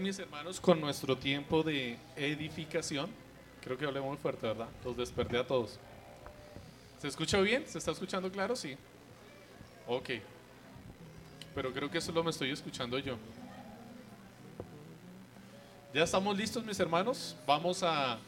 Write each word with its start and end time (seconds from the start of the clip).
mis 0.00 0.18
hermanos, 0.18 0.60
con 0.60 0.80
nuestro 0.80 1.16
tiempo 1.16 1.62
de 1.62 1.98
edificación. 2.16 3.10
Creo 3.62 3.76
que 3.76 3.84
hablé 3.84 4.00
muy 4.00 4.16
fuerte, 4.16 4.46
¿verdad? 4.46 4.68
Los 4.84 4.96
desperté 4.96 5.38
a 5.38 5.46
todos. 5.46 5.78
¿Se 7.00 7.08
escucha 7.08 7.40
bien? 7.40 7.66
¿Se 7.66 7.78
está 7.78 7.90
escuchando 7.90 8.30
claro? 8.30 8.56
Sí. 8.56 8.76
Ok. 9.86 10.10
Pero 11.54 11.72
creo 11.72 11.90
que 11.90 12.00
solo 12.00 12.22
me 12.22 12.30
estoy 12.30 12.50
escuchando 12.50 12.98
yo. 12.98 13.16
¿Ya 15.94 16.04
estamos 16.04 16.36
listos, 16.36 16.64
mis 16.64 16.78
hermanos? 16.78 17.36
Vamos 17.46 17.82
a 17.82 18.18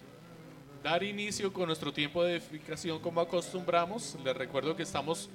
dar 0.83 1.03
inicio 1.03 1.53
con 1.53 1.67
nuestro 1.67 1.93
tiempo 1.93 2.25
de 2.25 2.37
edificación 2.37 2.99
como 3.01 3.21
acostumbramos. 3.21 4.17
Les 4.25 4.37
recuerdo 4.37 4.75
que 4.75 4.83
estamos 4.83 5.29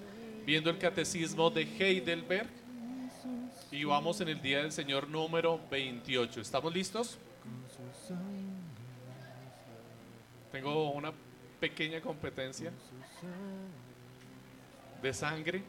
viendo 0.45 0.70
el 0.70 0.77
catecismo 0.77 1.49
de 1.49 1.61
Heidelberg 1.61 2.64
y 3.75 3.83
vamos 3.83 4.21
en 4.21 4.29
el 4.29 4.41
Día 4.41 4.59
del 4.59 4.71
Señor 4.71 5.09
número 5.09 5.59
28. 5.69 6.39
¿Estamos 6.39 6.73
listos? 6.73 7.17
Tengo 10.49 10.91
una 10.91 11.11
pequeña 11.59 11.99
competencia 11.99 12.71
de 15.02 15.13
sangre. 15.13 15.61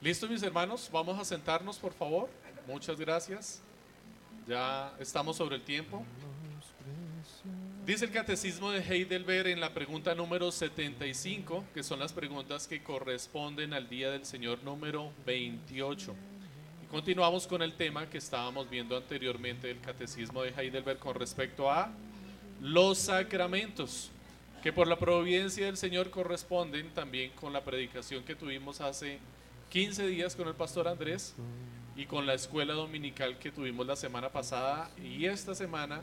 ¿Listo, 0.00 0.28
mis 0.28 0.42
hermanos? 0.44 0.88
Vamos 0.92 1.18
a 1.18 1.24
sentarnos, 1.24 1.76
por 1.78 1.92
favor. 1.92 2.28
Muchas 2.66 2.98
gracias. 2.98 3.60
Ya 4.46 4.92
estamos 5.00 5.36
sobre 5.36 5.56
el 5.56 5.62
tiempo. 5.62 6.04
Dice 7.84 8.04
el 8.04 8.12
catecismo 8.12 8.70
de 8.70 8.80
Heidelberg 8.80 9.48
en 9.48 9.60
la 9.60 9.74
pregunta 9.74 10.14
número 10.14 10.52
75, 10.52 11.64
que 11.74 11.82
son 11.82 11.98
las 11.98 12.12
preguntas 12.12 12.68
que 12.68 12.82
corresponden 12.82 13.74
al 13.74 13.88
día 13.88 14.12
del 14.12 14.24
Señor 14.24 14.62
número 14.62 15.10
28. 15.26 16.14
Y 16.84 16.86
continuamos 16.86 17.48
con 17.48 17.62
el 17.62 17.74
tema 17.74 18.08
que 18.08 18.18
estábamos 18.18 18.70
viendo 18.70 18.96
anteriormente 18.96 19.66
del 19.66 19.80
catecismo 19.80 20.42
de 20.42 20.50
Heidelberg 20.56 21.00
con 21.00 21.16
respecto 21.16 21.68
a 21.68 21.90
los 22.60 22.98
sacramentos, 22.98 24.10
que 24.62 24.72
por 24.72 24.86
la 24.86 24.96
providencia 24.96 25.66
del 25.66 25.76
Señor 25.76 26.10
corresponden 26.10 26.90
también 26.90 27.32
con 27.32 27.52
la 27.52 27.64
predicación 27.64 28.22
que 28.22 28.36
tuvimos 28.36 28.80
hace 28.80 29.18
15 29.70 30.06
días 30.06 30.36
con 30.36 30.46
el 30.46 30.54
pastor 30.54 30.86
Andrés 30.86 31.34
y 31.96 32.06
con 32.06 32.26
la 32.26 32.34
escuela 32.34 32.74
dominical 32.74 33.38
que 33.38 33.50
tuvimos 33.50 33.86
la 33.86 33.96
semana 33.96 34.30
pasada 34.30 34.90
y 35.02 35.26
esta 35.26 35.54
semana 35.54 36.02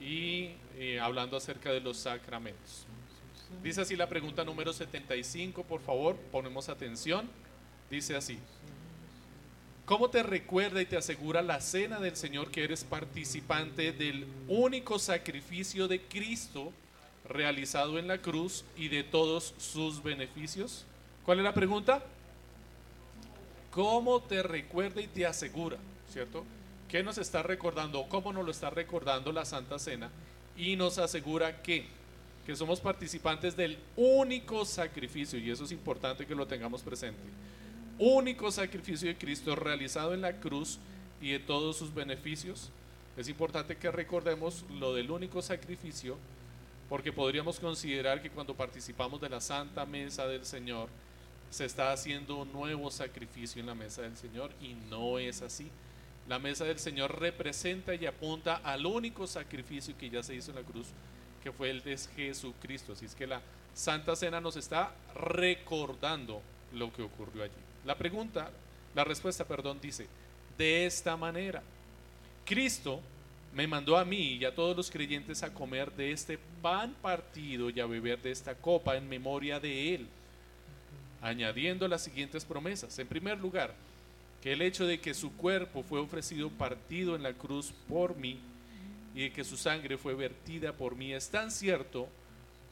y 0.00 0.50
eh, 0.76 0.98
hablando 1.00 1.36
acerca 1.36 1.70
de 1.70 1.80
los 1.80 1.98
sacramentos. 1.98 2.86
Dice 3.62 3.80
así 3.80 3.96
la 3.96 4.08
pregunta 4.08 4.44
número 4.44 4.72
75, 4.72 5.64
por 5.64 5.80
favor, 5.80 6.16
ponemos 6.30 6.68
atención. 6.68 7.28
Dice 7.90 8.14
así, 8.14 8.38
¿cómo 9.86 10.10
te 10.10 10.22
recuerda 10.22 10.82
y 10.82 10.86
te 10.86 10.96
asegura 10.96 11.42
la 11.42 11.60
cena 11.60 11.98
del 11.98 12.16
Señor 12.16 12.50
que 12.50 12.64
eres 12.64 12.84
participante 12.84 13.92
del 13.92 14.26
único 14.46 14.98
sacrificio 14.98 15.88
de 15.88 16.02
Cristo 16.02 16.72
realizado 17.28 17.98
en 17.98 18.08
la 18.08 18.18
cruz 18.18 18.64
y 18.76 18.88
de 18.88 19.02
todos 19.02 19.54
sus 19.58 20.02
beneficios? 20.02 20.84
¿Cuál 21.24 21.38
es 21.38 21.44
la 21.44 21.54
pregunta? 21.54 22.02
¿Cómo 23.70 24.20
te 24.22 24.42
recuerda 24.42 25.00
y 25.00 25.06
te 25.06 25.26
asegura? 25.26 25.76
¿Cierto? 26.10 26.44
¿Qué 26.88 27.02
nos 27.02 27.18
está 27.18 27.42
recordando? 27.42 28.08
¿Cómo 28.08 28.32
nos 28.32 28.44
lo 28.44 28.50
está 28.50 28.70
recordando 28.70 29.30
la 29.30 29.44
Santa 29.44 29.78
Cena? 29.78 30.10
Y 30.56 30.74
nos 30.74 30.98
asegura 30.98 31.62
que, 31.62 31.86
que 32.46 32.56
somos 32.56 32.80
participantes 32.80 33.56
del 33.56 33.78
único 33.96 34.64
sacrificio, 34.64 35.38
y 35.38 35.50
eso 35.50 35.64
es 35.64 35.72
importante 35.72 36.26
que 36.26 36.34
lo 36.34 36.46
tengamos 36.46 36.82
presente. 36.82 37.20
Único 37.98 38.50
sacrificio 38.50 39.08
de 39.08 39.18
Cristo 39.18 39.54
realizado 39.54 40.14
en 40.14 40.22
la 40.22 40.40
cruz 40.40 40.78
y 41.20 41.32
de 41.32 41.38
todos 41.40 41.76
sus 41.76 41.92
beneficios. 41.92 42.70
Es 43.18 43.28
importante 43.28 43.76
que 43.76 43.90
recordemos 43.90 44.64
lo 44.70 44.94
del 44.94 45.10
único 45.10 45.42
sacrificio, 45.42 46.16
porque 46.88 47.12
podríamos 47.12 47.60
considerar 47.60 48.22
que 48.22 48.30
cuando 48.30 48.54
participamos 48.54 49.20
de 49.20 49.28
la 49.28 49.40
Santa 49.40 49.84
Mesa 49.84 50.26
del 50.26 50.46
Señor, 50.46 50.88
se 51.50 51.64
está 51.64 51.92
haciendo 51.92 52.36
un 52.36 52.52
nuevo 52.52 52.90
sacrificio 52.90 53.60
en 53.60 53.66
la 53.66 53.74
mesa 53.74 54.02
del 54.02 54.16
Señor 54.16 54.50
y 54.60 54.74
no 54.90 55.18
es 55.18 55.42
así. 55.42 55.68
La 56.28 56.38
mesa 56.38 56.64
del 56.64 56.78
Señor 56.78 57.18
representa 57.18 57.94
y 57.94 58.04
apunta 58.04 58.56
al 58.56 58.84
único 58.84 59.26
sacrificio 59.26 59.96
que 59.96 60.10
ya 60.10 60.22
se 60.22 60.34
hizo 60.34 60.50
en 60.50 60.56
la 60.56 60.62
cruz, 60.62 60.88
que 61.42 61.52
fue 61.52 61.70
el 61.70 61.82
de 61.82 61.96
Jesucristo. 61.96 62.92
Así 62.92 63.06
es 63.06 63.14
que 63.14 63.26
la 63.26 63.40
Santa 63.74 64.14
Cena 64.14 64.40
nos 64.40 64.56
está 64.56 64.92
recordando 65.14 66.42
lo 66.74 66.92
que 66.92 67.02
ocurrió 67.02 67.44
allí. 67.44 67.52
La 67.86 67.96
pregunta, 67.96 68.50
la 68.94 69.04
respuesta, 69.04 69.46
perdón, 69.46 69.78
dice, 69.80 70.06
de 70.58 70.84
esta 70.84 71.16
manera, 71.16 71.62
Cristo 72.44 73.00
me 73.54 73.66
mandó 73.66 73.96
a 73.96 74.04
mí 74.04 74.34
y 74.34 74.44
a 74.44 74.54
todos 74.54 74.76
los 74.76 74.90
creyentes 74.90 75.42
a 75.42 75.54
comer 75.54 75.90
de 75.92 76.12
este 76.12 76.38
pan 76.60 76.94
partido 77.00 77.70
y 77.70 77.80
a 77.80 77.86
beber 77.86 78.20
de 78.20 78.32
esta 78.32 78.54
copa 78.54 78.96
en 78.96 79.08
memoria 79.08 79.58
de 79.58 79.94
Él 79.94 80.08
añadiendo 81.20 81.88
las 81.88 82.02
siguientes 82.02 82.44
promesas. 82.44 82.98
En 82.98 83.06
primer 83.06 83.38
lugar, 83.38 83.74
que 84.42 84.52
el 84.52 84.62
hecho 84.62 84.86
de 84.86 85.00
que 85.00 85.14
su 85.14 85.32
cuerpo 85.32 85.82
fue 85.82 86.00
ofrecido 86.00 86.50
partido 86.50 87.16
en 87.16 87.22
la 87.22 87.32
cruz 87.32 87.72
por 87.88 88.16
mí 88.16 88.38
y 89.14 89.22
de 89.22 89.32
que 89.32 89.44
su 89.44 89.56
sangre 89.56 89.98
fue 89.98 90.14
vertida 90.14 90.72
por 90.72 90.94
mí 90.94 91.12
es 91.12 91.28
tan 91.28 91.50
cierto 91.50 92.08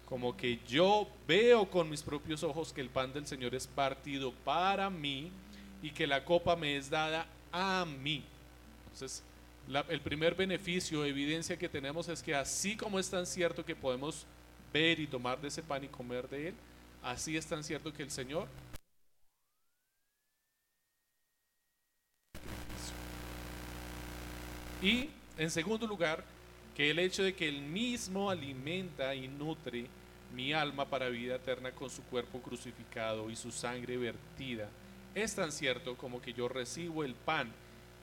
como 0.09 0.37
que 0.37 0.61
yo 0.69 1.09
veo 1.27 1.69
con 1.69 1.91
mis 1.91 2.03
propios 2.03 2.45
ojos 2.45 2.73
que 2.73 2.81
el 2.81 2.89
pan 2.89 3.13
del 3.13 3.27
Señor 3.27 3.55
es 3.55 3.67
partido 3.67 4.33
para 4.45 4.89
mí 4.89 5.33
y 5.83 5.91
que 5.91 6.07
la 6.07 6.25
copa 6.25 6.55
me 6.55 6.77
es 6.77 6.89
dada 6.89 7.27
a 7.51 7.85
mí. 7.85 8.23
Entonces, 8.85 9.23
el 9.89 10.01
primer 10.01 10.37
beneficio, 10.37 11.05
evidencia 11.05 11.59
que 11.59 11.69
tenemos 11.69 12.09
es 12.09 12.23
que 12.23 12.35
así 12.37 12.77
como 12.77 13.01
es 13.01 13.11
tan 13.11 13.27
cierto 13.27 13.65
que 13.65 13.75
podemos 13.75 14.25
ver 14.73 15.01
y 15.01 15.09
tomar 15.09 15.41
de 15.41 15.49
ese 15.49 15.63
pan 15.63 15.83
y 15.83 15.89
comer 15.89 16.29
de 16.29 16.49
él, 16.49 16.55
Así 17.07 17.37
es 17.37 17.47
tan 17.47 17.63
cierto 17.63 17.93
que 17.93 18.03
el 18.03 18.11
Señor 18.11 18.49
Y 24.83 25.09
en 25.39 25.51
segundo 25.51 25.87
lugar, 25.87 26.25
que 26.75 26.91
el 26.91 26.99
hecho 26.99 27.23
de 27.23 27.35
que 27.35 27.49
Él 27.49 27.63
mismo 27.63 28.29
alimenta 28.29 29.15
y 29.15 29.29
nutre 29.29 29.87
mi 30.35 30.53
alma 30.53 30.85
para 30.85 31.09
vida 31.09 31.37
eterna 31.37 31.71
con 31.71 31.91
su 31.91 32.03
cuerpo 32.03 32.41
crucificado 32.41 33.31
y 33.31 33.37
su 33.37 33.53
sangre 33.53 33.97
vertida, 33.97 34.69
es 35.15 35.37
tan 35.37 35.53
cierto 35.53 35.97
como 35.97 36.21
que 36.21 36.33
yo 36.33 36.49
recibo 36.49 37.05
el 37.05 37.15
pan 37.15 37.53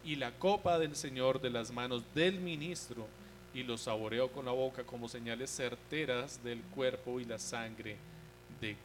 y 0.05 0.15
la 0.15 0.31
copa 0.31 0.79
del 0.79 0.95
Señor 0.95 1.41
de 1.41 1.49
las 1.49 1.71
manos 1.71 2.03
del 2.15 2.39
ministro 2.39 3.05
y 3.53 3.63
lo 3.63 3.77
saboreo 3.77 4.31
con 4.31 4.45
la 4.45 4.51
boca 4.53 4.85
como 4.85 5.09
señales 5.09 5.49
certeras 5.49 6.41
del 6.41 6.61
cuerpo 6.61 7.19
y 7.19 7.25
la 7.25 7.37
sangre 7.37 7.97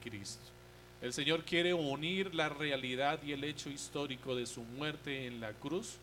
Cristo. 0.03 0.45
El 1.01 1.13
Señor 1.13 1.45
quiere 1.45 1.73
unir 1.75 2.35
la 2.35 2.49
realidad 2.49 3.23
y 3.23 3.33
el 3.33 3.45
hecho 3.45 3.71
histórico 3.71 4.35
de 4.35 4.47
su 4.47 4.63
muerte 4.63 5.27
en 5.27 5.41
la 5.41 5.53
cruz 5.53 5.99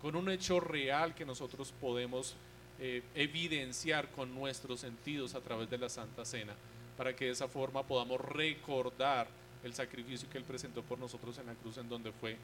con 0.00 0.16
un 0.16 0.30
hecho 0.30 0.58
real 0.58 1.14
que 1.14 1.24
nosotros 1.24 1.72
podemos 1.80 2.34
eh, 2.80 3.02
evidenciar 3.14 4.10
con 4.10 4.34
nuestros 4.34 4.80
sentidos 4.80 5.34
a 5.34 5.40
través 5.40 5.70
de 5.70 5.78
la 5.78 5.88
Santa 5.88 6.24
Cena, 6.24 6.54
para 6.96 7.14
que 7.14 7.26
de 7.26 7.30
esa 7.30 7.46
forma 7.46 7.86
podamos 7.86 8.20
recordar 8.20 9.28
el 9.62 9.74
sacrificio 9.74 10.28
que 10.28 10.38
Él 10.38 10.44
presentó 10.44 10.82
por 10.82 10.98
nosotros 10.98 11.38
en 11.38 11.46
la 11.46 11.54
cruz, 11.54 11.76
en 11.76 11.88
donde 11.88 12.10
fue 12.10 12.36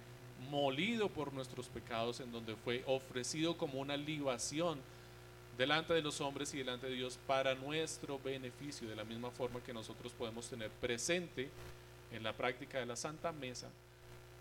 molido 0.50 1.08
por 1.08 1.32
nuestros 1.32 1.66
pecados, 1.66 2.20
en 2.20 2.30
donde 2.30 2.54
fue 2.54 2.84
ofrecido 2.86 3.56
como 3.56 3.80
una 3.80 3.96
libación 3.96 4.78
delante 5.58 5.92
de 5.92 6.02
los 6.02 6.20
hombres 6.20 6.54
y 6.54 6.58
delante 6.58 6.86
de 6.86 6.94
Dios 6.94 7.18
para 7.26 7.56
nuestro 7.56 8.20
beneficio, 8.20 8.88
de 8.88 8.94
la 8.94 9.02
misma 9.02 9.32
forma 9.32 9.60
que 9.60 9.74
nosotros 9.74 10.12
podemos 10.12 10.48
tener 10.48 10.70
presente 10.70 11.50
en 12.12 12.22
la 12.22 12.32
práctica 12.32 12.78
de 12.78 12.86
la 12.86 12.94
Santa 12.94 13.32
Mesa, 13.32 13.68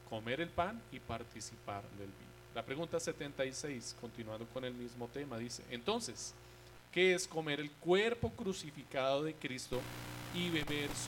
comer 0.08 0.40
el 0.40 0.50
pan 0.50 0.80
y 0.92 1.00
participar 1.00 1.82
del 1.98 2.08
vino. 2.08 2.38
La 2.54 2.64
pregunta 2.64 3.00
76, 3.00 3.98
continuando 4.00 4.46
con 4.48 4.64
el 4.64 4.76
mismo 4.76 5.08
tema, 5.08 5.40
dice, 5.40 5.64
entonces, 5.72 6.36
¿qué 6.92 7.16
es 7.16 7.28
comer 7.28 7.60
el 7.60 7.72
cuerpo 7.72 8.32
crucificado 8.32 9.24
de 9.24 9.34
Cristo 9.34 9.82
y 10.36 10.50
beber 10.52 10.90
su 10.96 11.08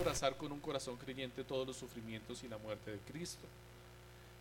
abrazar 0.00 0.36
con 0.36 0.50
un 0.50 0.60
corazón 0.60 0.96
creyente 0.96 1.44
todos 1.44 1.66
los 1.66 1.76
sufrimientos 1.76 2.42
y 2.42 2.48
la 2.48 2.56
muerte 2.56 2.90
de 2.90 2.98
Cristo? 3.00 3.46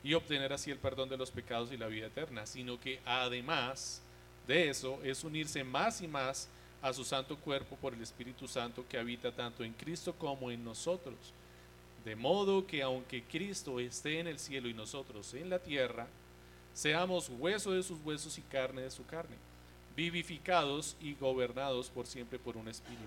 Y 0.04 0.14
obtener 0.14 0.52
así 0.54 0.72
el 0.72 0.80
perdón 0.80 1.10
de 1.10 1.18
los 1.18 1.32
pecados 1.32 1.72
y 1.72 1.78
la 1.78 1.88
vida 1.88 2.08
eterna, 2.08 2.46
sino 2.46 2.80
que 2.80 3.00
además 3.06 4.02
de 4.48 4.70
eso 4.70 5.00
es 5.04 5.24
unirse 5.24 5.64
más 5.64 6.02
y 6.02 6.08
más 6.08 6.50
a 6.82 6.92
su 6.94 7.04
santo 7.04 7.38
cuerpo 7.38 7.76
por 7.76 7.94
el 7.94 8.02
Espíritu 8.02 8.48
Santo 8.48 8.84
que 8.90 8.98
habita 8.98 9.32
tanto 9.32 9.64
en 9.64 9.74
Cristo 9.74 10.14
como 10.18 10.50
en 10.50 10.64
nosotros. 10.64 11.16
De 12.04 12.16
modo 12.16 12.66
que 12.66 12.82
aunque 12.82 13.24
Cristo 13.24 13.80
esté 13.80 14.20
en 14.20 14.28
el 14.28 14.40
cielo 14.40 14.68
y 14.68 14.74
nosotros 14.74 15.34
en 15.36 15.52
la 15.52 15.60
tierra, 15.60 16.08
seamos 16.74 17.30
hueso 17.30 17.72
de 17.72 17.84
sus 17.84 18.00
huesos 18.04 18.38
y 18.40 18.42
carne 18.42 18.82
de 18.82 18.92
su 18.92 19.06
carne, 19.06 19.36
vivificados 19.96 20.96
y 21.00 21.14
gobernados 21.14 21.90
por 21.90 22.08
siempre 22.08 22.40
por 22.40 22.58
un 22.58 22.68
espíritu, 22.68 23.04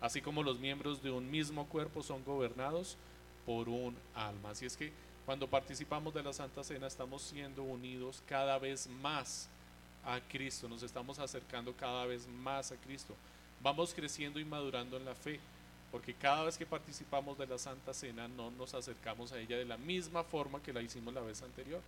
así 0.00 0.20
como 0.20 0.42
los 0.42 0.58
miembros 0.58 1.02
de 1.02 1.10
un 1.10 1.30
mismo 1.30 1.66
cuerpo 1.68 2.02
son 2.02 2.22
gobernados 2.24 2.98
por 3.46 3.70
un 3.70 3.96
alma. 4.14 4.50
Así 4.50 4.66
es 4.66 4.76
que 4.76 4.92
cuando 5.28 5.46
participamos 5.46 6.14
de 6.14 6.22
la 6.22 6.32
Santa 6.32 6.64
Cena 6.64 6.86
estamos 6.86 7.20
siendo 7.20 7.62
unidos 7.62 8.22
cada 8.26 8.58
vez 8.58 8.86
más 9.02 9.46
a 10.02 10.20
Cristo, 10.20 10.70
nos 10.70 10.82
estamos 10.82 11.18
acercando 11.18 11.74
cada 11.74 12.06
vez 12.06 12.26
más 12.26 12.72
a 12.72 12.76
Cristo. 12.76 13.14
Vamos 13.60 13.92
creciendo 13.92 14.40
y 14.40 14.46
madurando 14.46 14.96
en 14.96 15.04
la 15.04 15.14
fe, 15.14 15.38
porque 15.92 16.14
cada 16.14 16.44
vez 16.44 16.56
que 16.56 16.64
participamos 16.64 17.36
de 17.36 17.46
la 17.46 17.58
Santa 17.58 17.92
Cena 17.92 18.26
no 18.26 18.50
nos 18.52 18.72
acercamos 18.72 19.30
a 19.32 19.38
ella 19.38 19.58
de 19.58 19.66
la 19.66 19.76
misma 19.76 20.24
forma 20.24 20.62
que 20.62 20.72
la 20.72 20.80
hicimos 20.80 21.12
la 21.12 21.20
vez 21.20 21.42
anterior. 21.42 21.82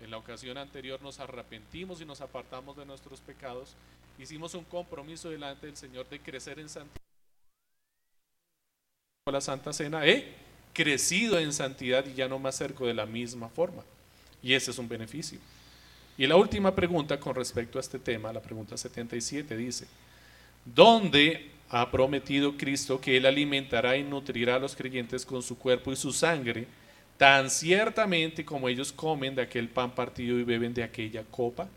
En 0.00 0.10
la 0.10 0.16
ocasión 0.16 0.56
anterior 0.56 1.02
nos 1.02 1.20
arrepentimos 1.20 2.00
y 2.00 2.06
nos 2.06 2.22
apartamos 2.22 2.78
de 2.78 2.86
nuestros 2.86 3.20
pecados. 3.20 3.74
Hicimos 4.18 4.54
un 4.54 4.64
compromiso 4.64 5.28
delante 5.28 5.66
del 5.66 5.76
Señor 5.76 6.08
de 6.08 6.18
crecer 6.18 6.58
en 6.58 6.70
santidad. 6.70 6.96
La 9.26 9.42
Santa 9.42 9.70
Cena 9.74 10.06
he 10.06 10.49
crecido 10.72 11.38
en 11.38 11.52
santidad 11.52 12.04
y 12.06 12.14
ya 12.14 12.28
no 12.28 12.38
me 12.38 12.48
acerco 12.48 12.86
de 12.86 12.94
la 12.94 13.06
misma 13.06 13.48
forma. 13.48 13.82
Y 14.42 14.54
ese 14.54 14.70
es 14.70 14.78
un 14.78 14.88
beneficio. 14.88 15.38
Y 16.16 16.26
la 16.26 16.36
última 16.36 16.74
pregunta 16.74 17.18
con 17.18 17.34
respecto 17.34 17.78
a 17.78 17.80
este 17.80 17.98
tema, 17.98 18.32
la 18.32 18.42
pregunta 18.42 18.76
77, 18.76 19.56
dice, 19.56 19.86
¿dónde 20.64 21.50
ha 21.70 21.90
prometido 21.90 22.56
Cristo 22.56 23.00
que 23.00 23.16
Él 23.16 23.26
alimentará 23.26 23.96
y 23.96 24.02
nutrirá 24.02 24.56
a 24.56 24.58
los 24.58 24.74
creyentes 24.74 25.24
con 25.24 25.42
su 25.42 25.56
cuerpo 25.56 25.92
y 25.92 25.96
su 25.96 26.12
sangre, 26.12 26.66
tan 27.16 27.48
ciertamente 27.48 28.44
como 28.44 28.68
ellos 28.68 28.92
comen 28.92 29.34
de 29.34 29.42
aquel 29.42 29.68
pan 29.68 29.94
partido 29.94 30.38
y 30.38 30.44
beben 30.44 30.74
de 30.74 30.82
aquella 30.82 31.24
copa? 31.24 31.68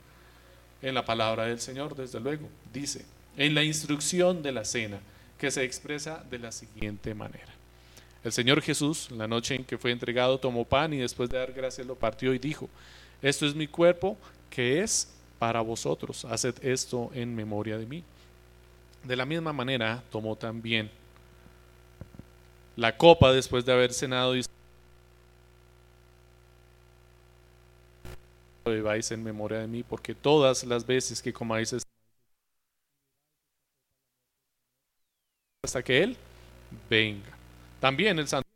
En 0.81 0.95
la 0.95 1.05
palabra 1.05 1.45
del 1.45 1.59
Señor, 1.61 1.95
desde 1.95 2.19
luego, 2.19 2.49
dice, 2.73 3.05
en 3.37 3.55
la 3.55 3.63
instrucción 3.63 4.41
de 4.43 4.51
la 4.51 4.65
cena, 4.65 4.99
que 5.37 5.51
se 5.51 5.63
expresa 5.63 6.23
de 6.29 6.39
la 6.39 6.51
siguiente 6.51 7.13
manera. 7.13 7.52
El 8.23 8.31
Señor 8.31 8.61
Jesús, 8.61 9.11
la 9.11 9.27
noche 9.27 9.55
en 9.55 9.65
que 9.65 9.77
fue 9.77 9.91
entregado, 9.91 10.39
tomó 10.39 10.63
pan 10.63 10.93
y 10.93 10.97
después 10.97 11.29
de 11.29 11.37
dar 11.37 11.51
gracias 11.51 11.85
lo 11.85 11.95
partió 11.95 12.33
y 12.33 12.39
dijo, 12.39 12.69
esto 13.21 13.45
es 13.45 13.53
mi 13.53 13.67
cuerpo 13.67 14.17
que 14.49 14.81
es 14.81 15.13
para 15.39 15.59
vosotros. 15.61 16.23
Haced 16.25 16.55
esto 16.63 17.11
en 17.13 17.35
memoria 17.35 17.77
de 17.77 17.85
mí. 17.85 18.03
De 19.03 19.15
la 19.15 19.25
misma 19.25 19.51
manera 19.51 20.01
tomó 20.09 20.37
también 20.37 20.89
la 22.77 22.95
copa 22.95 23.33
después 23.33 23.65
de 23.65 23.73
haber 23.73 23.93
cenado 23.93 24.35
y 24.35 24.43
bebáis 28.65 29.11
en 29.11 29.21
memoria 29.21 29.59
de 29.59 29.67
mí, 29.67 29.83
porque 29.83 30.15
todas 30.15 30.63
las 30.63 30.85
veces 30.85 31.21
que 31.21 31.33
comáis 31.33 31.75
hasta 35.63 35.83
que 35.83 36.03
Él 36.03 36.17
venga. 36.89 37.32
También 37.83 38.17
el 38.17 38.29
Santo 38.29 38.47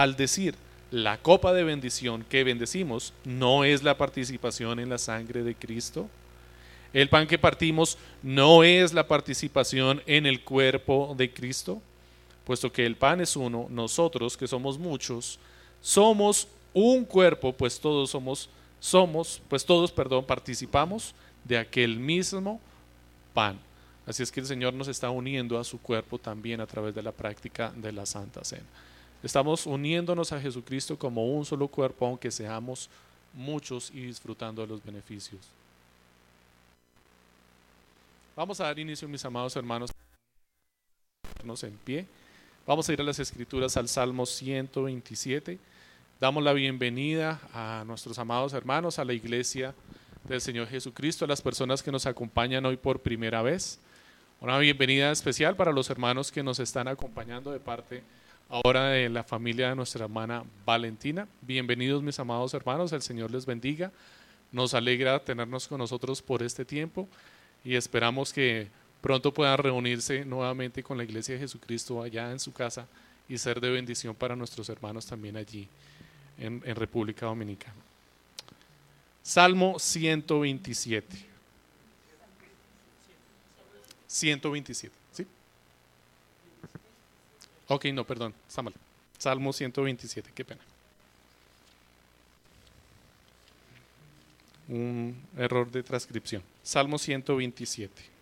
al 0.00 0.16
decir 0.16 0.56
la 0.90 1.18
copa 1.18 1.52
de 1.52 1.62
bendición 1.62 2.24
que 2.28 2.42
bendecimos 2.42 3.14
no 3.24 3.62
es 3.62 3.84
la 3.84 3.96
participación 3.96 4.80
en 4.80 4.88
la 4.88 4.98
sangre 4.98 5.44
de 5.44 5.54
Cristo. 5.54 6.08
El 6.92 7.08
pan 7.10 7.28
que 7.28 7.38
partimos 7.38 7.96
no 8.24 8.64
es 8.64 8.92
la 8.92 9.06
participación 9.06 10.02
en 10.04 10.26
el 10.26 10.42
cuerpo 10.42 11.14
de 11.16 11.32
Cristo, 11.32 11.80
puesto 12.44 12.72
que 12.72 12.84
el 12.84 12.96
pan 12.96 13.20
es 13.20 13.36
uno, 13.36 13.68
nosotros 13.70 14.36
que 14.36 14.48
somos 14.48 14.80
muchos, 14.80 15.38
somos 15.80 16.48
un 16.74 17.04
cuerpo, 17.04 17.52
pues 17.52 17.78
todos 17.78 18.10
somos 18.10 18.50
somos, 18.80 19.40
pues 19.48 19.64
todos, 19.64 19.92
perdón, 19.92 20.24
participamos 20.24 21.14
de 21.44 21.56
aquel 21.56 22.00
mismo 22.00 22.60
pan. 23.32 23.67
Así 24.08 24.22
es 24.22 24.32
que 24.32 24.40
el 24.40 24.46
Señor 24.46 24.72
nos 24.72 24.88
está 24.88 25.10
uniendo 25.10 25.58
a 25.58 25.64
su 25.64 25.82
cuerpo 25.82 26.18
también 26.18 26.62
a 26.62 26.66
través 26.66 26.94
de 26.94 27.02
la 27.02 27.12
práctica 27.12 27.70
de 27.76 27.92
la 27.92 28.06
Santa 28.06 28.42
Cena. 28.42 28.64
Estamos 29.22 29.66
uniéndonos 29.66 30.32
a 30.32 30.40
Jesucristo 30.40 30.98
como 30.98 31.26
un 31.26 31.44
solo 31.44 31.68
cuerpo, 31.68 32.06
aunque 32.06 32.30
seamos 32.30 32.88
muchos 33.34 33.90
y 33.90 34.00
disfrutando 34.00 34.62
de 34.62 34.68
los 34.68 34.82
beneficios. 34.82 35.42
Vamos 38.34 38.58
a 38.60 38.64
dar 38.64 38.78
inicio, 38.78 39.06
mis 39.08 39.22
amados 39.26 39.54
hermanos, 39.56 39.90
en 41.62 41.76
pie. 41.84 42.06
Vamos 42.66 42.88
a 42.88 42.92
ir 42.94 43.00
a 43.02 43.04
las 43.04 43.18
escrituras 43.18 43.76
al 43.76 43.88
Salmo 43.88 44.24
127. 44.24 45.58
Damos 46.18 46.42
la 46.42 46.54
bienvenida 46.54 47.42
a 47.52 47.84
nuestros 47.86 48.18
amados 48.18 48.54
hermanos, 48.54 48.98
a 48.98 49.04
la 49.04 49.12
iglesia 49.12 49.74
del 50.24 50.40
Señor 50.40 50.66
Jesucristo, 50.66 51.26
a 51.26 51.28
las 51.28 51.42
personas 51.42 51.82
que 51.82 51.92
nos 51.92 52.06
acompañan 52.06 52.64
hoy 52.64 52.78
por 52.78 53.02
primera 53.02 53.42
vez. 53.42 53.78
Una 54.40 54.56
bienvenida 54.58 55.10
especial 55.10 55.56
para 55.56 55.72
los 55.72 55.90
hermanos 55.90 56.30
que 56.30 56.44
nos 56.44 56.60
están 56.60 56.86
acompañando 56.86 57.50
de 57.50 57.58
parte 57.58 58.04
ahora 58.48 58.90
de 58.90 59.08
la 59.08 59.24
familia 59.24 59.70
de 59.70 59.74
nuestra 59.74 60.04
hermana 60.04 60.44
Valentina. 60.64 61.26
Bienvenidos 61.42 62.04
mis 62.04 62.20
amados 62.20 62.54
hermanos, 62.54 62.92
el 62.92 63.02
Señor 63.02 63.32
les 63.32 63.46
bendiga. 63.46 63.90
Nos 64.52 64.74
alegra 64.74 65.18
tenernos 65.18 65.66
con 65.66 65.78
nosotros 65.78 66.22
por 66.22 66.44
este 66.44 66.64
tiempo 66.64 67.08
y 67.64 67.74
esperamos 67.74 68.32
que 68.32 68.68
pronto 69.00 69.34
puedan 69.34 69.58
reunirse 69.58 70.24
nuevamente 70.24 70.84
con 70.84 70.96
la 70.98 71.02
Iglesia 71.02 71.34
de 71.34 71.40
Jesucristo 71.40 72.00
allá 72.00 72.30
en 72.30 72.38
su 72.38 72.52
casa 72.52 72.86
y 73.28 73.38
ser 73.38 73.60
de 73.60 73.70
bendición 73.70 74.14
para 74.14 74.36
nuestros 74.36 74.68
hermanos 74.68 75.04
también 75.04 75.36
allí 75.36 75.66
en, 76.38 76.62
en 76.64 76.76
República 76.76 77.26
Dominicana. 77.26 77.74
Salmo 79.20 79.80
127. 79.80 81.26
127. 84.08 84.92
Ok, 87.68 87.84
no, 87.92 88.04
perdón, 88.04 88.34
está 88.48 88.62
mal. 88.62 88.74
Salmo 89.18 89.52
127, 89.52 90.30
qué 90.34 90.44
pena. 90.44 90.60
Un 94.68 95.16
error 95.36 95.70
de 95.70 95.82
transcripción. 95.82 96.42
Salmo 96.62 96.98
127. 96.98 98.18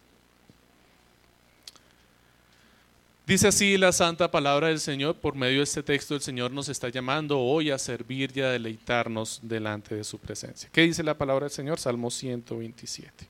Dice 3.27 3.49
así 3.49 3.77
la 3.77 3.91
santa 3.91 4.31
palabra 4.31 4.69
del 4.69 4.79
Señor, 4.79 5.17
por 5.17 5.35
medio 5.35 5.59
de 5.59 5.65
este 5.65 5.83
texto 5.83 6.15
el 6.15 6.21
Señor 6.21 6.53
nos 6.53 6.69
está 6.69 6.88
llamando 6.88 7.41
hoy 7.41 7.71
a 7.71 7.79
servir 7.79 8.31
y 8.35 8.41
a 8.41 8.50
deleitarnos 8.50 9.41
delante 9.43 9.97
de 9.97 10.05
su 10.05 10.19
presencia. 10.19 10.69
¿Qué 10.73 10.83
dice 10.83 11.03
la 11.03 11.19
palabra 11.19 11.47
del 11.47 11.53
Señor? 11.53 11.81
Salmo 11.81 12.11
127. 12.11 13.26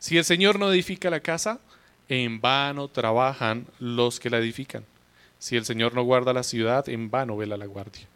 Si 0.00 0.18
el 0.18 0.24
Señor 0.24 0.58
no 0.58 0.72
edifica 0.72 1.08
la 1.08 1.20
casa, 1.20 1.60
en 2.08 2.40
vano 2.40 2.88
trabajan 2.88 3.66
los 3.78 4.18
que 4.18 4.30
la 4.30 4.38
edifican. 4.38 4.84
Si 5.38 5.56
el 5.56 5.64
Señor 5.64 5.94
no 5.94 6.02
guarda 6.02 6.32
la 6.32 6.42
ciudad, 6.42 6.88
en 6.88 7.10
vano 7.10 7.36
vela 7.36 7.56
la 7.56 7.66
guardia. 7.66 8.06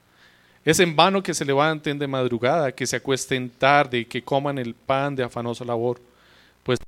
Es 0.64 0.80
en 0.80 0.94
vano 0.94 1.22
que 1.22 1.34
se 1.34 1.44
levanten 1.44 1.98
de 1.98 2.06
madrugada, 2.06 2.72
que 2.72 2.86
se 2.86 2.96
acuesten 2.96 3.50
tarde, 3.50 4.06
que 4.06 4.22
coman 4.22 4.58
el 4.58 4.74
pan 4.74 5.16
de 5.16 5.24
afanosa 5.24 5.64
labor, 5.64 6.00
pues 6.62 6.78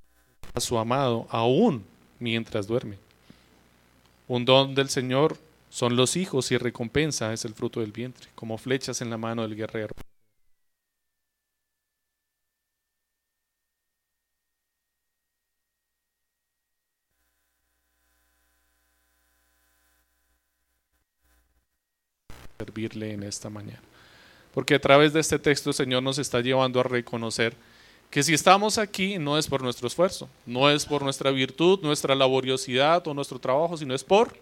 a 0.54 0.60
su 0.60 0.78
amado 0.78 1.26
aún 1.30 1.84
mientras 2.18 2.66
duerme. 2.66 2.96
Un 4.28 4.44
don 4.44 4.74
del 4.74 4.88
Señor 4.88 5.36
son 5.70 5.96
los 5.96 6.16
hijos 6.16 6.52
y 6.52 6.56
recompensa 6.56 7.32
es 7.32 7.44
el 7.44 7.54
fruto 7.54 7.80
del 7.80 7.92
vientre, 7.92 8.28
como 8.34 8.58
flechas 8.58 9.00
en 9.00 9.10
la 9.10 9.18
mano 9.18 9.42
del 9.42 9.56
guerrero. 9.56 9.94
Servirle 22.58 23.12
en 23.12 23.22
esta 23.22 23.50
mañana. 23.50 23.82
Porque 24.52 24.76
a 24.76 24.80
través 24.80 25.12
de 25.12 25.20
este 25.20 25.38
texto 25.38 25.70
el 25.70 25.74
Señor 25.74 26.02
nos 26.02 26.18
está 26.18 26.40
llevando 26.40 26.80
a 26.80 26.84
reconocer 26.84 27.56
que 28.10 28.22
si 28.22 28.32
estamos 28.32 28.78
aquí 28.78 29.18
no 29.18 29.36
es 29.36 29.48
por 29.48 29.62
nuestro 29.62 29.88
esfuerzo, 29.88 30.28
no 30.46 30.70
es 30.70 30.86
por 30.86 31.02
nuestra 31.02 31.32
virtud, 31.32 31.80
nuestra 31.82 32.14
laboriosidad 32.14 33.04
o 33.08 33.14
nuestro 33.14 33.40
trabajo, 33.40 33.76
sino 33.76 33.94
es 33.94 34.04
por 34.04 34.36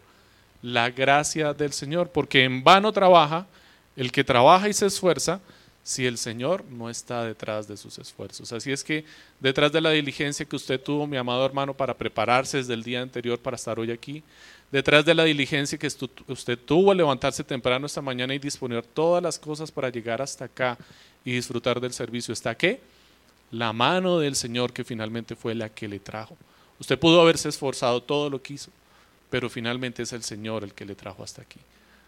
la 0.60 0.90
gracia 0.90 1.54
del 1.54 1.72
Señor. 1.72 2.10
Porque 2.10 2.44
en 2.44 2.62
vano 2.62 2.92
trabaja 2.92 3.46
el 3.96 4.12
que 4.12 4.24
trabaja 4.24 4.68
y 4.68 4.74
se 4.74 4.86
esfuerza 4.86 5.40
si 5.82 6.06
el 6.06 6.18
Señor 6.18 6.64
no 6.66 6.90
está 6.90 7.24
detrás 7.24 7.66
de 7.66 7.78
sus 7.78 7.98
esfuerzos. 7.98 8.52
Así 8.52 8.70
es 8.70 8.84
que 8.84 9.06
detrás 9.40 9.72
de 9.72 9.80
la 9.80 9.90
diligencia 9.90 10.44
que 10.44 10.56
usted 10.56 10.78
tuvo, 10.78 11.06
mi 11.06 11.16
amado 11.16 11.44
hermano, 11.46 11.74
para 11.74 11.96
prepararse 11.96 12.58
desde 12.58 12.74
el 12.74 12.82
día 12.82 13.00
anterior 13.00 13.38
para 13.38 13.56
estar 13.56 13.80
hoy 13.80 13.90
aquí, 13.90 14.22
detrás 14.72 15.04
de 15.04 15.14
la 15.14 15.24
diligencia 15.24 15.78
que 15.78 15.86
usted 15.86 16.58
tuvo 16.58 16.90
al 16.90 16.96
levantarse 16.96 17.44
temprano 17.44 17.86
esta 17.86 18.00
mañana 18.00 18.34
y 18.34 18.38
disponer 18.38 18.84
todas 18.84 19.22
las 19.22 19.38
cosas 19.38 19.70
para 19.70 19.90
llegar 19.90 20.22
hasta 20.22 20.46
acá 20.46 20.78
y 21.24 21.32
disfrutar 21.32 21.78
del 21.78 21.92
servicio, 21.92 22.32
¿está 22.32 22.56
qué? 22.56 22.80
La 23.50 23.74
mano 23.74 24.18
del 24.18 24.34
Señor 24.34 24.72
que 24.72 24.82
finalmente 24.82 25.36
fue 25.36 25.54
la 25.54 25.68
que 25.68 25.86
le 25.86 26.00
trajo. 26.00 26.36
Usted 26.80 26.98
pudo 26.98 27.20
haberse 27.20 27.50
esforzado 27.50 28.02
todo 28.02 28.30
lo 28.30 28.42
que 28.42 28.54
hizo, 28.54 28.70
pero 29.28 29.50
finalmente 29.50 30.02
es 30.02 30.12
el 30.14 30.22
Señor 30.22 30.64
el 30.64 30.72
que 30.72 30.86
le 30.86 30.94
trajo 30.94 31.22
hasta 31.22 31.42
aquí. 31.42 31.60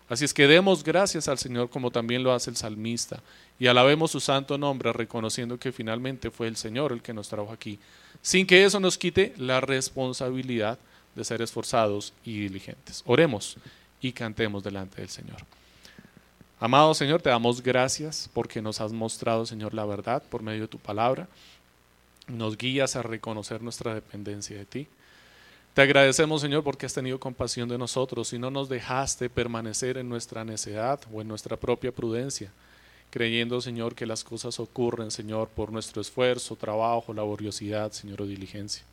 Así 0.09 0.25
es 0.25 0.35
que 0.35 0.47
demos 0.47 0.83
gracias 0.83 1.29
al 1.29 1.39
Señor 1.39 1.69
como 1.69 1.91
también 1.91 2.23
lo 2.23 2.33
hace 2.33 2.51
el 2.51 2.57
salmista 2.57 3.23
y 3.59 3.67
alabemos 3.67 4.11
su 4.11 4.21
santo 4.21 4.59
nombre 4.59 4.93
reconociendo 4.93 5.59
que 5.59 5.73
finalmente 5.73 6.31
fue 6.31 6.47
el 6.47 6.57
Señor 6.57 6.93
el 6.93 7.03
que 7.03 7.15
nos 7.15 7.29
trajo 7.29 7.53
aquí, 7.53 7.79
sin 8.21 8.47
que 8.47 8.65
eso 8.65 8.81
nos 8.81 8.99
quite 8.99 9.35
la 9.37 9.61
responsabilidad 9.61 10.79
de 11.15 11.25
ser 11.25 11.43
esforzados 11.43 12.13
y 12.25 12.41
diligentes. 12.41 13.03
Oremos 13.07 13.57
y 14.01 14.13
cantemos 14.13 14.63
delante 14.63 15.01
del 15.01 15.11
Señor. 15.11 15.39
Amado 16.61 16.95
Señor, 16.95 17.21
te 17.21 17.31
damos 17.31 17.63
gracias 17.63 18.31
porque 18.33 18.63
nos 18.63 18.81
has 18.81 18.93
mostrado, 18.93 19.45
Señor, 19.45 19.75
la 19.75 19.85
verdad 19.85 20.23
por 20.23 20.43
medio 20.43 20.63
de 20.63 20.69
tu 20.69 20.79
palabra. 20.79 21.29
Nos 22.27 22.57
guías 22.57 22.97
a 22.97 23.03
reconocer 23.03 23.61
nuestra 23.61 23.95
dependencia 23.95 24.57
de 24.57 24.65
ti. 24.65 24.89
Te 25.75 25.83
agradecemos, 25.83 26.41
Señor, 26.41 26.63
porque 26.63 26.87
has 26.87 26.95
tenido 26.95 27.19
compasión 27.19 27.69
de 27.69 27.77
nosotros 27.77 28.33
y 28.33 28.39
no 28.39 28.49
nos 28.49 28.69
dejaste 28.69 29.29
permanecer 29.29 29.99
en 29.99 30.09
nuestra 30.09 30.45
necedad 30.45 31.01
o 31.13 31.21
en 31.21 31.27
nuestra 31.27 31.57
propia 31.57 31.91
prudencia, 31.91 32.53
creyendo, 33.11 33.61
Señor, 33.61 33.97
que 33.97 34.07
las 34.07 34.23
cosas 34.23 34.61
ocurren, 34.61 35.11
Señor, 35.11 35.49
por 35.49 35.73
nuestro 35.73 36.01
esfuerzo, 36.01 36.55
trabajo, 36.55 37.13
laboriosidad, 37.13 37.91
Señor, 37.91 38.23
o 38.23 38.27
diligencia. 38.27 38.85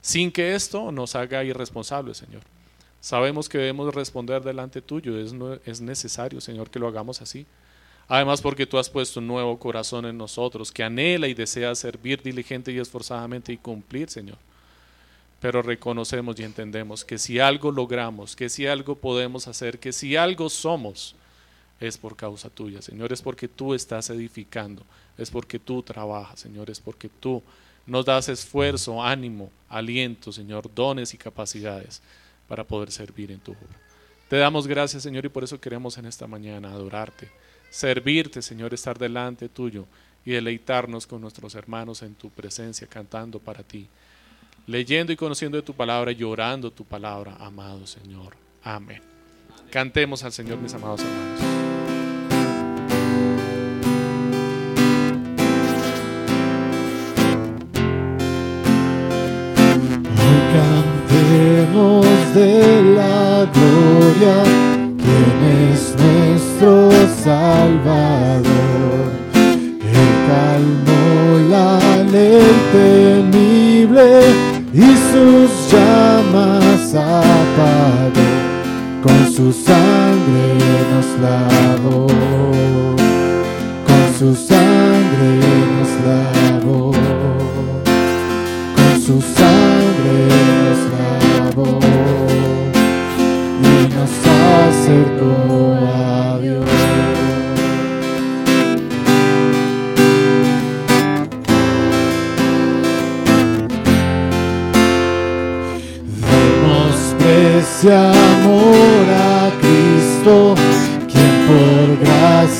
Sin 0.00 0.30
que 0.30 0.54
esto 0.54 0.90
nos 0.92 1.14
haga 1.14 1.44
irresponsables, 1.44 2.16
Señor. 2.16 2.42
Sabemos 3.00 3.48
que 3.48 3.58
debemos 3.58 3.94
responder 3.94 4.42
delante 4.42 4.82
tuyo, 4.82 5.18
es, 5.18 5.34
es 5.64 5.80
necesario, 5.80 6.40
Señor, 6.40 6.70
que 6.70 6.78
lo 6.78 6.88
hagamos 6.88 7.22
así. 7.22 7.46
Además, 8.08 8.42
porque 8.42 8.66
tú 8.66 8.78
has 8.78 8.90
puesto 8.90 9.20
un 9.20 9.26
nuevo 9.26 9.58
corazón 9.58 10.04
en 10.04 10.18
nosotros, 10.18 10.72
que 10.72 10.82
anhela 10.82 11.28
y 11.28 11.34
desea 11.34 11.74
servir 11.74 12.22
diligente 12.22 12.72
y 12.72 12.78
esforzadamente 12.78 13.52
y 13.52 13.56
cumplir, 13.56 14.10
Señor 14.10 14.36
pero 15.40 15.62
reconocemos 15.62 16.38
y 16.38 16.44
entendemos 16.44 17.04
que 17.04 17.18
si 17.18 17.40
algo 17.40 17.72
logramos, 17.72 18.36
que 18.36 18.48
si 18.48 18.66
algo 18.66 18.94
podemos 18.94 19.48
hacer, 19.48 19.78
que 19.78 19.92
si 19.92 20.14
algo 20.14 20.50
somos, 20.50 21.16
es 21.80 21.96
por 21.96 22.14
causa 22.14 22.50
tuya, 22.50 22.82
Señor, 22.82 23.10
es 23.10 23.22
porque 23.22 23.48
tú 23.48 23.72
estás 23.72 24.10
edificando, 24.10 24.82
es 25.16 25.30
porque 25.30 25.58
tú 25.58 25.82
trabajas, 25.82 26.40
Señor, 26.40 26.68
es 26.68 26.78
porque 26.78 27.08
tú 27.08 27.42
nos 27.86 28.04
das 28.04 28.28
esfuerzo, 28.28 29.02
ánimo, 29.02 29.50
aliento, 29.68 30.32
Señor, 30.32 30.72
dones 30.74 31.14
y 31.14 31.18
capacidades 31.18 32.02
para 32.48 32.64
poder 32.64 32.90
servir 32.90 33.30
en 33.30 33.40
tu 33.40 33.52
obra. 33.52 33.78
Te 34.28 34.36
damos 34.36 34.66
gracias, 34.66 35.02
Señor, 35.02 35.24
y 35.24 35.28
por 35.28 35.44
eso 35.44 35.60
queremos 35.60 35.98
en 35.98 36.06
esta 36.06 36.26
mañana 36.26 36.70
adorarte, 36.70 37.30
servirte, 37.70 38.42
Señor, 38.42 38.74
estar 38.74 38.98
delante 38.98 39.48
tuyo 39.48 39.86
y 40.24 40.32
deleitarnos 40.32 41.06
con 41.06 41.20
nuestros 41.20 41.54
hermanos 41.54 42.02
en 42.02 42.14
tu 42.14 42.30
presencia, 42.30 42.86
cantando 42.86 43.38
para 43.38 43.62
ti 43.62 43.88
leyendo 44.70 45.12
y 45.12 45.16
conociendo 45.16 45.56
de 45.56 45.62
tu 45.62 45.74
palabra, 45.74 46.12
llorando 46.12 46.70
tu 46.70 46.84
palabra, 46.84 47.36
amado 47.40 47.86
Señor. 47.86 48.36
Amén. 48.62 49.02
Cantemos 49.70 50.22
al 50.24 50.32
Señor, 50.32 50.58
mis 50.58 50.74
amados 50.74 51.00
hermanos. 51.00 51.49
Gloria, 64.20 64.42
quien 64.98 65.38
es 65.72 65.94
nuestro 65.98 66.72
Salvador. 67.24 69.04
El 69.34 70.10
calmó 70.28 71.04
la 71.50 71.68
ley 72.04 72.50
temible 72.72 74.08
y 74.72 74.88
sus 75.10 75.50
llamas 75.72 76.94
apagó, 76.94 78.28
con 79.02 79.20
su 79.32 79.52
sangre 79.52 80.46
nos 80.92 81.08
lavó, 81.20 82.06
con 83.86 84.04
su 84.18 84.28
sangre 84.34 85.30
nos 85.76 85.92
lavó, 86.06 86.39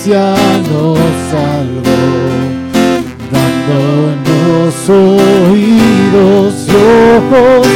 gracia 0.07 0.35
nos 0.71 0.99
salvó, 1.31 2.01
dándonos 3.31 4.89
oídos 4.89 6.55
y 6.69 6.75
ojos, 6.75 7.67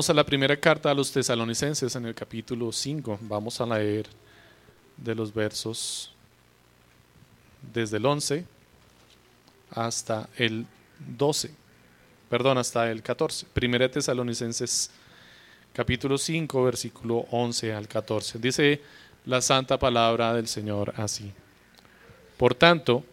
Vamos 0.00 0.08
a 0.08 0.14
la 0.14 0.24
primera 0.24 0.58
carta 0.58 0.90
a 0.90 0.94
los 0.94 1.12
tesalonicenses 1.12 1.94
en 1.94 2.06
el 2.06 2.14
capítulo 2.14 2.72
5. 2.72 3.18
Vamos 3.20 3.60
a 3.60 3.66
leer 3.66 4.06
de 4.96 5.14
los 5.14 5.30
versos 5.34 6.10
desde 7.70 7.98
el 7.98 8.06
11 8.06 8.46
hasta 9.72 10.26
el 10.38 10.64
12. 11.18 11.50
Perdón, 12.30 12.56
hasta 12.56 12.90
el 12.90 13.02
14. 13.02 13.46
Primera 13.52 13.90
Tesalonicenses 13.90 14.90
capítulo 15.74 16.16
5, 16.16 16.64
versículo 16.64 17.26
11 17.30 17.74
al 17.74 17.86
14. 17.86 18.38
Dice 18.38 18.80
la 19.26 19.42
santa 19.42 19.78
palabra 19.78 20.32
del 20.32 20.48
Señor 20.48 20.94
así. 20.96 21.30
Por 22.38 22.54
tanto, 22.54 23.04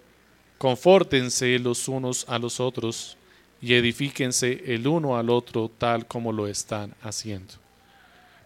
confórtense 0.57 1.59
los 1.59 1.89
unos 1.89 2.23
a 2.29 2.39
los 2.39 2.61
otros 2.61 3.16
y 3.61 3.73
edifíquense 3.73 4.63
el 4.67 4.87
uno 4.87 5.17
al 5.17 5.29
otro 5.29 5.69
tal 5.77 6.05
como 6.05 6.31
lo 6.31 6.47
están 6.47 6.93
haciendo. 7.01 7.53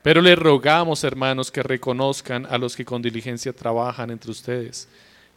Pero 0.03 0.21
les 0.21 0.37
rogamos, 0.37 1.03
hermanos, 1.03 1.51
que 1.51 1.61
reconozcan 1.61 2.47
a 2.47 2.57
los 2.57 2.75
que 2.75 2.85
con 2.85 3.01
diligencia 3.01 3.53
trabajan 3.53 4.09
entre 4.09 4.31
ustedes 4.31 4.87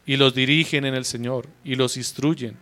y 0.07 0.17
los 0.17 0.35
dirigen 0.35 0.85
en 0.85 0.95
el 0.95 1.05
Señor 1.05 1.47
y 1.65 1.75
los 1.75 1.97
instruyen, 1.97 2.57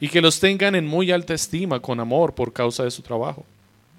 y 0.00 0.08
que 0.08 0.20
los 0.20 0.40
tengan 0.40 0.74
en 0.74 0.86
muy 0.86 1.10
alta 1.12 1.34
estima 1.34 1.80
con 1.80 2.00
amor 2.00 2.34
por 2.34 2.52
causa 2.52 2.84
de 2.84 2.90
su 2.90 3.00
trabajo. 3.00 3.46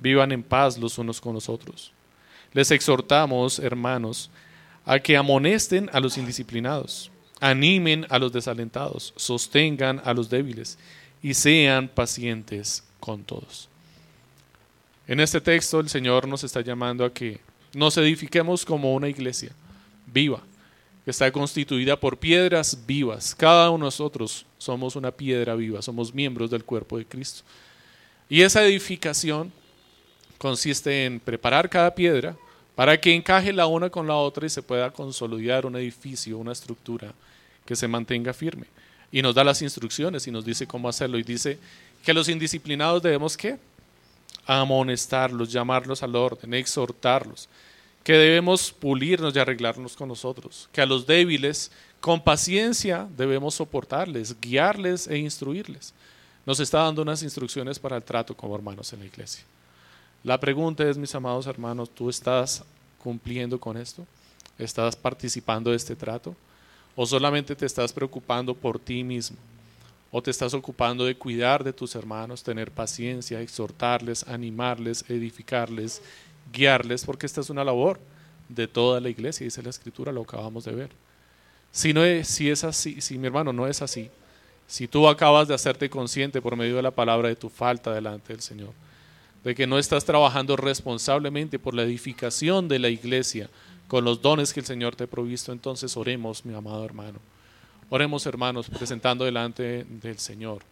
Vivan 0.02 0.32
en 0.32 0.44
paz 0.44 0.78
los 0.78 0.98
unos 0.98 1.22
con 1.22 1.34
los 1.34 1.50
otros. 1.50 1.92
Les 2.54 2.70
exhortamos, 2.72 3.60
hermanos, 3.60 4.30
a 4.86 5.00
que 5.00 5.18
amonesten 5.18 5.90
a 5.94 6.00
los 6.00 6.18
indisciplinados, 6.18 7.10
animen 7.40 8.06
a 8.10 8.20
los 8.20 8.32
desalentados, 8.32 9.14
sostengan 9.16 10.02
a 10.04 10.14
los 10.14 10.30
débiles 10.30 10.78
y 11.26 11.34
sean 11.34 11.88
pacientes 11.88 12.84
con 13.00 13.24
todos. 13.24 13.68
En 15.08 15.20
este 15.20 15.42
texto 15.42 15.80
el 15.80 15.90
Señor 15.90 16.28
nos 16.28 16.44
está 16.44 16.62
llamando 16.62 17.04
a 17.04 17.12
que 17.12 17.40
nos 17.74 17.98
edifiquemos 17.98 18.64
como 18.64 18.94
una 18.94 19.10
iglesia 19.10 19.50
viva, 20.06 20.44
que 21.04 21.10
está 21.10 21.32
constituida 21.32 22.00
por 22.00 22.20
piedras 22.20 22.78
vivas. 22.86 23.34
Cada 23.34 23.72
uno 23.72 23.86
de 23.86 23.88
nosotros 23.88 24.46
somos 24.60 24.96
una 24.96 25.10
piedra 25.10 25.56
viva, 25.56 25.82
somos 25.82 26.14
miembros 26.14 26.52
del 26.52 26.64
cuerpo 26.64 27.00
de 27.00 27.08
Cristo. 27.08 27.42
Y 28.30 28.44
esa 28.44 28.64
edificación 28.64 29.52
consiste 30.38 31.06
en 31.06 31.20
preparar 31.20 31.68
cada 31.72 31.96
piedra 31.96 32.38
para 32.76 33.02
que 33.02 33.16
encaje 33.16 33.52
la 33.52 33.66
una 33.66 33.90
con 33.90 34.06
la 34.06 34.16
otra 34.16 34.46
y 34.46 34.50
se 34.52 34.62
pueda 34.62 34.92
consolidar 34.92 35.66
un 35.66 35.76
edificio, 35.76 36.38
una 36.38 36.52
estructura 36.52 37.16
que 37.66 37.76
se 37.76 37.88
mantenga 37.88 38.32
firme 38.32 38.68
y 39.16 39.22
nos 39.22 39.34
da 39.34 39.46
las 39.46 39.62
instrucciones 39.62 40.28
y 40.28 40.32
nos 40.32 40.44
dice 40.44 40.68
cómo 40.68 40.90
hacerlo. 40.90 41.18
Y 41.18 41.24
dice 41.24 41.58
que 42.04 42.14
los 42.14 42.28
indisciplinados 42.28 43.02
debemos 43.02 43.38
qué? 43.38 43.58
Amonestarlos, 44.46 45.50
llamarlos 45.50 46.04
al 46.04 46.18
orden, 46.18 46.54
exhortarlos, 46.54 47.48
que 48.04 48.12
debemos 48.12 48.74
pulirnos 48.74 49.34
y 49.34 49.40
arreglarnos 49.40 49.96
con 49.96 50.10
nosotros, 50.10 50.68
que 50.74 50.82
a 50.82 50.86
los 50.86 51.08
débiles 51.08 51.72
con 52.02 52.22
paciencia 52.22 53.08
debemos 53.16 53.56
soportarles, 53.56 54.36
guiarles 54.42 55.08
e 55.08 55.18
instruirles. 55.18 55.94
Nos 56.46 56.60
está 56.60 56.80
dando 56.80 57.02
unas 57.02 57.24
instrucciones 57.24 57.80
para 57.80 57.96
el 57.96 58.04
trato 58.04 58.36
como 58.36 58.54
hermanos 58.54 58.92
en 58.92 59.00
la 59.00 59.06
iglesia. 59.06 59.46
La 60.26 60.38
pregunta 60.38 60.84
es, 60.90 60.98
mis 60.98 61.16
amados 61.16 61.48
hermanos, 61.48 61.90
¿tú 61.90 62.10
estás 62.10 62.66
cumpliendo 63.02 63.62
con 63.62 63.78
esto? 63.78 64.06
¿Estás 64.60 64.94
participando 64.94 65.70
de 65.70 65.78
este 65.78 65.96
trato? 65.96 66.36
¿O 66.96 67.06
solamente 67.06 67.56
te 67.56 67.66
estás 67.66 67.92
preocupando 67.92 68.54
por 68.54 68.80
ti 68.80 69.04
mismo? 69.04 69.38
¿O 70.12 70.22
te 70.22 70.32
estás 70.32 70.54
ocupando 70.54 71.04
de 71.04 71.16
cuidar 71.16 71.64
de 71.64 71.74
tus 71.74 71.96
hermanos, 71.96 72.42
tener 72.42 72.72
paciencia, 72.72 73.42
exhortarles, 73.42 74.26
animarles, 74.28 75.04
edificarles, 75.10 76.02
guiarles? 76.54 77.04
Porque 77.04 77.26
esta 77.26 77.42
es 77.42 77.50
una 77.50 77.66
labor 77.66 78.00
de 78.48 78.68
toda 78.68 79.02
la 79.02 79.10
iglesia, 79.10 79.44
dice 79.44 79.62
la 79.62 79.72
escritura, 79.72 80.12
lo 80.12 80.22
acabamos 80.22 80.64
de 80.64 80.74
ver. 80.74 80.90
Si, 81.72 81.94
si 82.24 82.50
es 82.50 82.64
así, 82.64 83.02
si 83.02 83.18
mi 83.18 83.28
hermano 83.28 83.52
no 83.52 83.68
es 83.68 83.82
así, 83.82 84.10
si 84.68 84.88
tú 84.88 85.08
acabas 85.08 85.48
de 85.48 85.54
hacerte 85.54 85.90
consciente 85.90 86.42
por 86.42 86.56
medio 86.56 86.78
de 86.78 86.82
la 86.82 86.92
palabra 86.92 87.28
de 87.28 87.36
tu 87.36 87.50
falta 87.50 87.94
delante 87.94 88.32
del 88.32 88.42
Señor, 88.42 88.72
de 89.44 89.54
que 89.54 89.68
no 89.68 89.78
estás 89.78 90.06
trabajando 90.06 90.56
responsablemente 90.56 91.60
por 91.60 91.76
la 91.76 91.84
edificación 91.84 92.68
de 92.68 92.80
la 92.80 92.90
iglesia, 92.90 93.50
con 93.88 94.04
los 94.04 94.22
dones 94.22 94.54
que 94.54 94.60
el 94.60 94.66
Señor 94.66 94.96
te 94.96 95.06
ha 95.06 95.08
provisto, 95.08 95.52
entonces 95.52 95.96
oremos, 95.96 96.46
mi 96.46 96.54
amado 96.54 96.84
hermano. 96.84 97.20
Oremos, 97.90 98.26
hermanos, 98.26 98.70
presentando 98.70 99.26
delante 99.26 99.84
del 99.84 100.18
Señor 100.18 100.64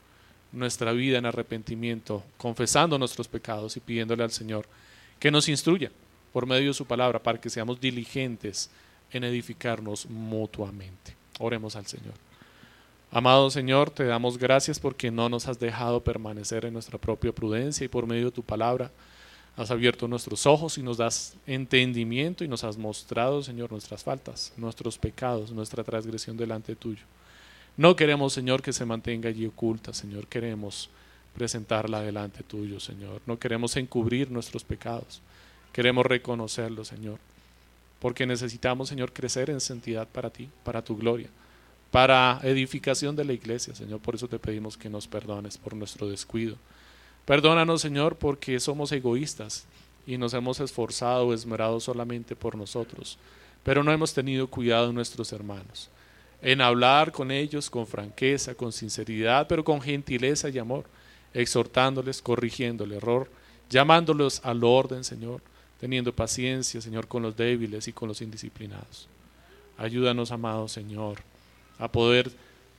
nuestra 0.52 0.92
vida 0.92 1.18
en 1.18 1.26
arrepentimiento, 1.26 2.24
confesando 2.38 2.98
nuestros 2.98 3.28
pecados 3.28 3.76
y 3.78 3.80
pidiéndole 3.80 4.24
al 4.24 4.32
Señor 4.32 4.68
que 5.20 5.32
nos 5.32 5.50
instruya 5.50 5.92
por 6.32 6.46
medio 6.46 6.70
de 6.70 6.74
su 6.74 6.86
palabra 6.86 7.22
para 7.22 7.40
que 7.40 7.50
seamos 7.50 7.80
diligentes 7.80 8.70
en 9.12 9.24
edificarnos 9.24 10.08
mutuamente. 10.08 11.16
Oremos 11.40 11.76
al 11.76 11.86
Señor. 11.86 12.14
Amado 13.12 13.52
Señor, 13.52 13.92
te 13.92 14.06
damos 14.06 14.40
gracias 14.40 14.80
porque 14.80 15.12
no 15.12 15.30
nos 15.30 15.48
has 15.48 15.60
dejado 15.60 16.04
permanecer 16.04 16.66
en 16.66 16.74
nuestra 16.74 16.98
propia 16.98 17.32
prudencia 17.32 17.86
y 17.86 17.88
por 17.88 18.08
medio 18.08 18.26
de 18.26 18.32
tu 18.32 18.42
palabra 18.42 18.92
Has 19.56 19.70
abierto 19.70 20.08
nuestros 20.08 20.48
ojos 20.48 20.80
y 20.80 20.84
nos 20.84 20.98
das 20.98 21.36
entendimiento 21.46 22.44
y 22.44 22.48
nos 22.48 22.64
has 22.64 22.76
mostrado, 22.76 23.44
Señor, 23.44 23.72
nuestras 23.72 24.04
faltas, 24.04 24.52
nuestros 24.58 24.98
pecados, 24.98 25.52
nuestra 25.52 25.84
transgresión 25.84 26.36
delante 26.36 26.76
tuyo. 26.76 27.04
No 27.78 27.96
queremos, 27.96 28.34
Señor, 28.34 28.64
que 28.64 28.74
se 28.74 28.86
mantenga 28.86 29.30
allí 29.30 29.46
oculta, 29.46 29.94
Señor. 29.94 30.26
Queremos 30.28 30.90
presentarla 31.36 32.02
delante 32.02 32.44
tuyo, 32.44 32.80
Señor. 32.80 33.22
No 33.28 33.38
queremos 33.38 33.76
encubrir 33.78 34.32
nuestros 34.32 34.64
pecados. 34.64 35.22
Queremos 35.72 36.06
reconocerlos, 36.06 36.88
Señor. 36.88 37.20
Porque 38.00 38.26
necesitamos, 38.26 38.90
Señor, 38.90 39.14
crecer 39.14 39.52
en 39.52 39.62
santidad 39.62 40.08
para 40.08 40.32
ti, 40.32 40.50
para 40.64 40.84
tu 40.84 40.98
gloria, 40.98 41.30
para 41.92 42.40
edificación 42.44 43.16
de 43.16 43.26
la 43.26 43.34
iglesia, 43.34 43.76
Señor. 43.76 44.00
Por 44.00 44.16
eso 44.16 44.28
te 44.28 44.40
pedimos 44.40 44.78
que 44.78 44.90
nos 44.90 45.08
perdones 45.08 45.58
por 45.58 45.76
nuestro 45.76 46.10
descuido 46.10 46.58
Perdónanos, 47.26 47.82
Señor, 47.82 48.18
porque 48.18 48.60
somos 48.60 48.92
egoístas 48.92 49.66
y 50.06 50.18
nos 50.18 50.34
hemos 50.34 50.60
esforzado 50.60 51.34
esmerado 51.34 51.80
solamente 51.80 52.36
por 52.36 52.58
nosotros, 52.58 53.18
pero 53.64 53.84
no 53.84 53.94
hemos 53.94 54.14
tenido 54.14 54.48
cuidado 54.48 54.88
de 54.88 54.94
nuestros 54.94 55.32
hermanos, 55.32 55.90
en 56.42 56.60
hablar 56.60 57.14
con 57.14 57.32
ellos 57.32 57.70
con 57.70 57.88
franqueza, 57.88 58.56
con 58.56 58.74
sinceridad, 58.74 59.48
pero 59.48 59.64
con 59.64 59.82
gentileza 59.82 60.50
y 60.50 60.60
amor, 60.60 60.86
exhortándoles, 61.34 62.22
corrigiendo 62.22 62.84
el 62.84 62.92
error, 62.92 63.30
llamándolos 63.70 64.42
al 64.44 64.62
orden, 64.66 65.06
Señor, 65.06 65.42
teniendo 65.80 66.14
paciencia, 66.14 66.82
Señor, 66.82 67.08
con 67.08 67.24
los 67.24 67.38
débiles 67.38 67.88
y 67.88 67.94
con 67.94 68.10
los 68.10 68.22
indisciplinados. 68.22 69.08
Ayúdanos, 69.78 70.32
amado 70.32 70.68
Señor, 70.68 71.20
a 71.80 71.90
poder 71.90 72.32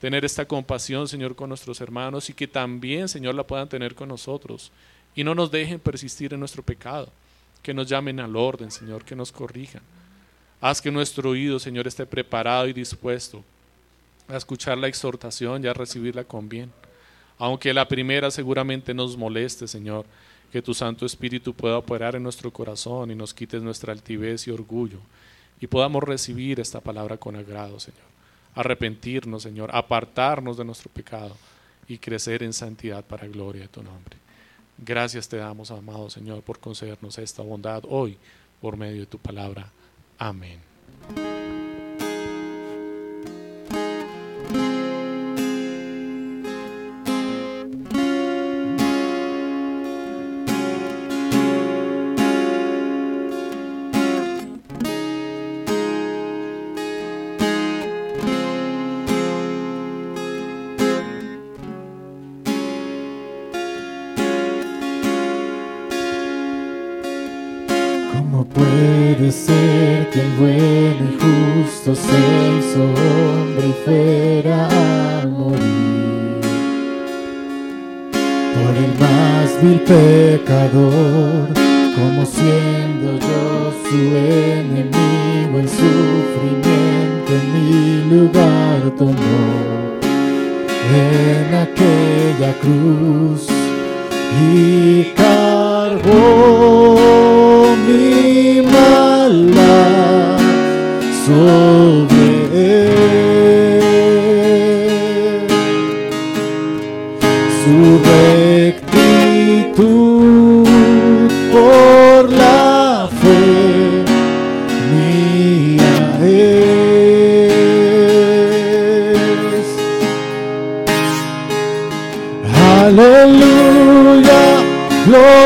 tener 0.05 0.23
esta 0.23 0.45
compasión, 0.45 1.09
Señor, 1.09 1.35
con 1.35 1.49
nuestros 1.49 1.81
hermanos 1.81 2.29
y 2.29 2.35
que 2.35 2.47
también, 2.47 3.09
Señor, 3.09 3.35
la 3.35 3.47
puedan 3.47 3.71
tener 3.71 3.95
con 3.95 4.11
nosotros. 4.11 4.71
Y 5.15 5.25
no 5.25 5.35
nos 5.35 5.51
dejen 5.51 5.81
persistir 5.81 6.35
en 6.35 6.41
nuestro 6.41 6.63
pecado. 6.63 7.09
Que 7.63 7.73
nos 7.73 7.89
llamen 7.89 8.21
al 8.21 8.37
orden, 8.37 8.71
Señor, 8.71 9.03
que 9.03 9.17
nos 9.17 9.33
corrijan. 9.33 9.81
Haz 10.61 10.83
que 10.83 10.91
nuestro 10.91 11.31
oído, 11.31 11.59
Señor, 11.59 11.87
esté 11.87 12.05
preparado 12.05 12.69
y 12.69 12.75
dispuesto 12.75 13.43
a 14.29 14.37
escuchar 14.37 14.77
la 14.77 14.89
exhortación 14.89 15.65
y 15.65 15.69
a 15.69 15.73
recibirla 15.73 16.25
con 16.25 16.51
bien. 16.51 16.71
Aunque 17.39 17.73
la 17.73 17.89
primera 17.89 18.31
seguramente 18.31 18.93
nos 18.93 19.17
moleste, 19.17 19.67
Señor, 19.67 20.05
que 20.53 20.61
tu 20.61 20.75
Santo 20.75 21.07
Espíritu 21.07 21.55
pueda 21.55 21.79
operar 21.79 22.15
en 22.15 22.23
nuestro 22.23 22.51
corazón 22.51 23.11
y 23.11 23.15
nos 23.15 23.33
quites 23.33 23.63
nuestra 23.63 23.95
altivez 23.95 24.47
y 24.49 24.51
orgullo 24.51 24.99
y 25.63 25.67
podamos 25.67 26.03
recibir 26.03 26.61
esta 26.61 26.83
palabra 26.83 27.17
con 27.17 27.37
agrado, 27.37 27.81
Señor 27.81 28.15
arrepentirnos, 28.55 29.43
Señor, 29.43 29.71
apartarnos 29.73 30.57
de 30.57 30.65
nuestro 30.65 30.91
pecado 30.91 31.37
y 31.89 31.99
crecer 31.99 32.43
en 32.43 32.53
santidad 32.53 33.05
para 33.05 33.27
gloria 33.27 33.63
de 33.63 33.69
tu 33.69 33.83
nombre. 33.83 34.17
Gracias 34.79 35.29
te 35.29 35.37
damos, 35.37 35.71
amado 35.71 36.11
Señor, 36.11 36.43
por 36.43 36.59
concedernos 36.59 37.19
esta 37.19 37.43
bondad 37.43 37.85
hoy 37.89 38.17
por 38.61 38.77
medio 38.77 39.01
de 39.01 39.07
tu 39.07 39.19
palabra. 39.19 39.71
Amén. 40.19 40.61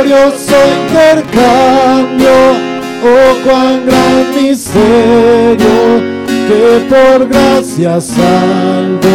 Glorioso 0.03 0.55
intercambio, 0.87 2.37
oh 3.03 3.33
cuán 3.45 3.85
gran 3.85 4.27
misterio, 4.35 5.79
que 6.47 6.87
por 6.89 7.29
gracia 7.29 8.01
salvo 8.01 9.09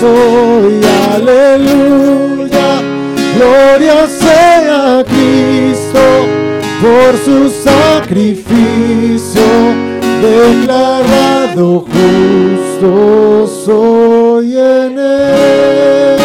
soy. 0.00 0.80
Aleluya, 1.14 2.80
gloria 3.36 4.06
sea 4.06 5.04
Cristo 5.06 6.04
por 6.80 7.12
su 7.24 7.50
sacrificio, 7.50 9.42
declarado 10.22 11.80
justo 11.80 13.46
soy 13.64 14.56
en 14.56 14.98
él. 14.98 16.17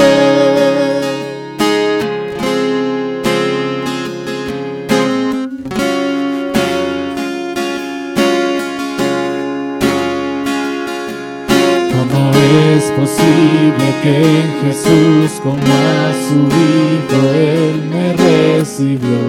Que 14.04 14.18
en 14.18 14.50
Jesús 14.66 15.40
como 15.42 15.56
a 15.56 16.12
su 16.28 16.40
Hijo 16.48 17.20
Él 17.34 17.76
me 17.90 18.06
recibió? 18.14 19.22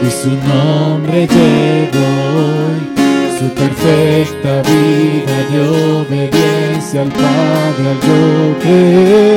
Y 0.00 0.10
su 0.10 0.30
nombre 0.48 1.26
llevó 1.26 2.08
hoy, 2.36 2.80
su 3.38 3.46
perfecta 3.54 4.62
vida 4.62 5.36
de 5.50 5.58
obediencia 5.98 6.98
al 7.02 7.08
Padre, 7.08 7.84
al 7.90 8.00
yo 8.06 8.22
que 8.62 8.74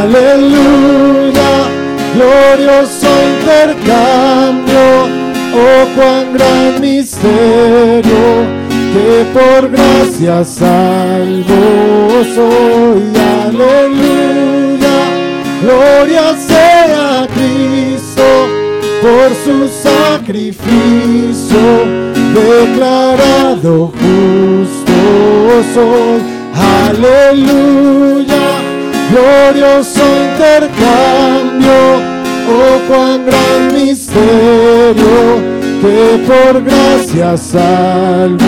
Aleluya, 0.00 1.52
glorioso 2.14 3.10
intercambio, 3.32 4.86
oh 5.54 5.82
cuán 5.96 6.26
gran 6.34 6.72
misterio, 6.80 8.24
por 9.32 9.70
gracia 9.70 10.44
salvo 10.44 12.24
soy. 12.34 13.02
Aleluya, 13.46 14.98
gloria 15.62 16.34
sea 16.36 17.26
Cristo 17.34 18.26
por 19.02 19.28
su 19.44 19.68
sacrificio, 19.82 21.64
declarado 22.34 23.74
justo 23.88 24.96
soy. 25.74 26.20
Aleluya, 26.88 28.46
glorioso 29.10 30.02
intercambio, 30.30 31.78
oh 32.48 32.76
cuán 32.88 33.18
gran 33.26 33.60
misterio, 33.74 35.61
que 35.82 36.24
por 36.28 36.62
gracia 36.62 37.36
salvo 37.36 38.38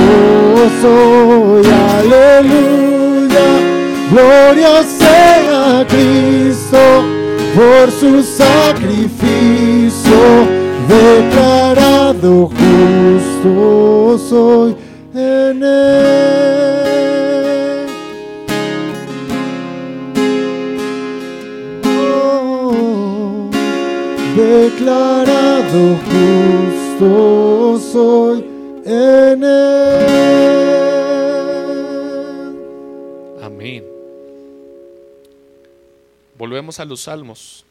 soy. 0.80 1.66
Aleluya, 1.98 3.48
gloria 4.12 4.74
sea 4.84 5.80
a 5.80 5.84
Cristo 5.86 6.82
por 7.56 7.90
su 7.90 8.22
sacrificio, 8.22 10.20
declarado 10.88 12.50
justo 12.58 14.18
soy 14.30 14.76
en 15.14 15.62
él. 15.62 16.94
Oh, 21.84 23.50
declarado 24.36 25.82
justo 26.06 26.83
soy 26.98 28.44
en 28.84 29.44
él. 29.44 30.14
Amén. 33.42 33.84
Volvemos 36.38 36.78
a 36.80 36.84
los 36.84 37.00
salmos, 37.02 37.64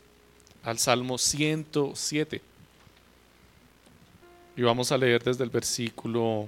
al 0.64 0.78
Salmo 0.80 1.18
107. 1.18 2.42
Y 4.56 4.62
vamos 4.62 4.92
a 4.92 4.98
leer 4.98 5.24
desde 5.24 5.44
el 5.44 5.50
versículo 5.50 6.48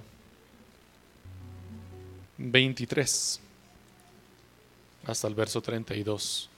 23 2.37 3.39
hasta 5.07 5.27
el 5.27 5.35
verso 5.35 5.61
32. 5.61 6.49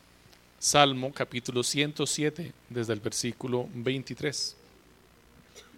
Salmo 0.60 1.12
capítulo 1.14 1.64
107 1.64 2.52
desde 2.70 2.94
el 2.94 3.00
versículo 3.00 3.68
23. 3.74 4.56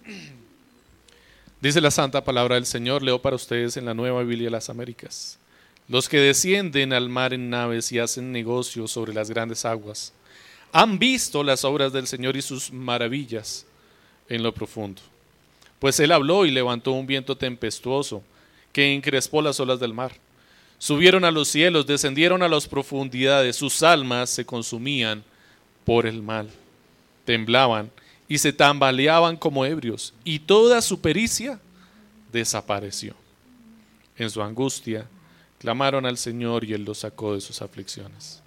Dice 1.61 1.81
la 1.81 1.91
santa 1.91 2.23
palabra 2.23 2.55
del 2.55 2.65
Señor, 2.65 3.03
leo 3.03 3.21
para 3.21 3.35
ustedes 3.35 3.77
en 3.77 3.85
la 3.85 3.93
Nueva 3.93 4.23
Biblia 4.23 4.45
de 4.45 4.51
las 4.51 4.69
Américas. 4.69 5.39
Los 5.87 6.07
que 6.07 6.19
descienden 6.19 6.93
al 6.93 7.09
mar 7.09 7.33
en 7.33 7.49
naves 7.49 7.91
y 7.91 7.99
hacen 7.99 8.31
negocios 8.31 8.91
sobre 8.91 9.13
las 9.13 9.29
grandes 9.29 9.65
aguas, 9.65 10.13
han 10.71 10.99
visto 10.99 11.43
las 11.43 11.65
obras 11.65 11.91
del 11.91 12.07
Señor 12.07 12.37
y 12.37 12.41
sus 12.41 12.71
maravillas 12.71 13.65
en 14.27 14.43
lo 14.43 14.53
profundo. 14.53 15.01
Pues 15.79 15.99
Él 15.99 16.11
habló 16.11 16.45
y 16.45 16.51
levantó 16.51 16.91
un 16.91 17.07
viento 17.07 17.35
tempestuoso 17.35 18.21
que 18.71 18.93
encrespó 18.93 19.41
las 19.41 19.59
olas 19.59 19.79
del 19.79 19.93
mar. 19.93 20.11
Subieron 20.77 21.25
a 21.25 21.31
los 21.31 21.47
cielos, 21.47 21.87
descendieron 21.87 22.43
a 22.43 22.47
las 22.47 22.67
profundidades, 22.67 23.55
sus 23.55 23.81
almas 23.81 24.29
se 24.29 24.45
consumían 24.45 25.23
por 25.85 26.05
el 26.05 26.21
mal. 26.21 26.49
Temblaban 27.25 27.91
y 28.29 28.37
se 28.37 28.53
tambaleaban 28.53 29.35
como 29.35 29.65
ebrios, 29.65 30.13
y 30.23 30.39
toda 30.39 30.81
su 30.81 31.01
pericia 31.01 31.59
desapareció. 32.31 33.15
En 34.15 34.29
su 34.29 34.41
angustia 34.43 35.07
clamaron 35.57 36.05
al 36.05 36.17
Señor 36.17 36.63
y 36.63 36.73
Él 36.73 36.85
los 36.85 36.99
sacó 36.99 37.33
de 37.33 37.41
sus 37.41 37.61
aflicciones. 37.61 38.41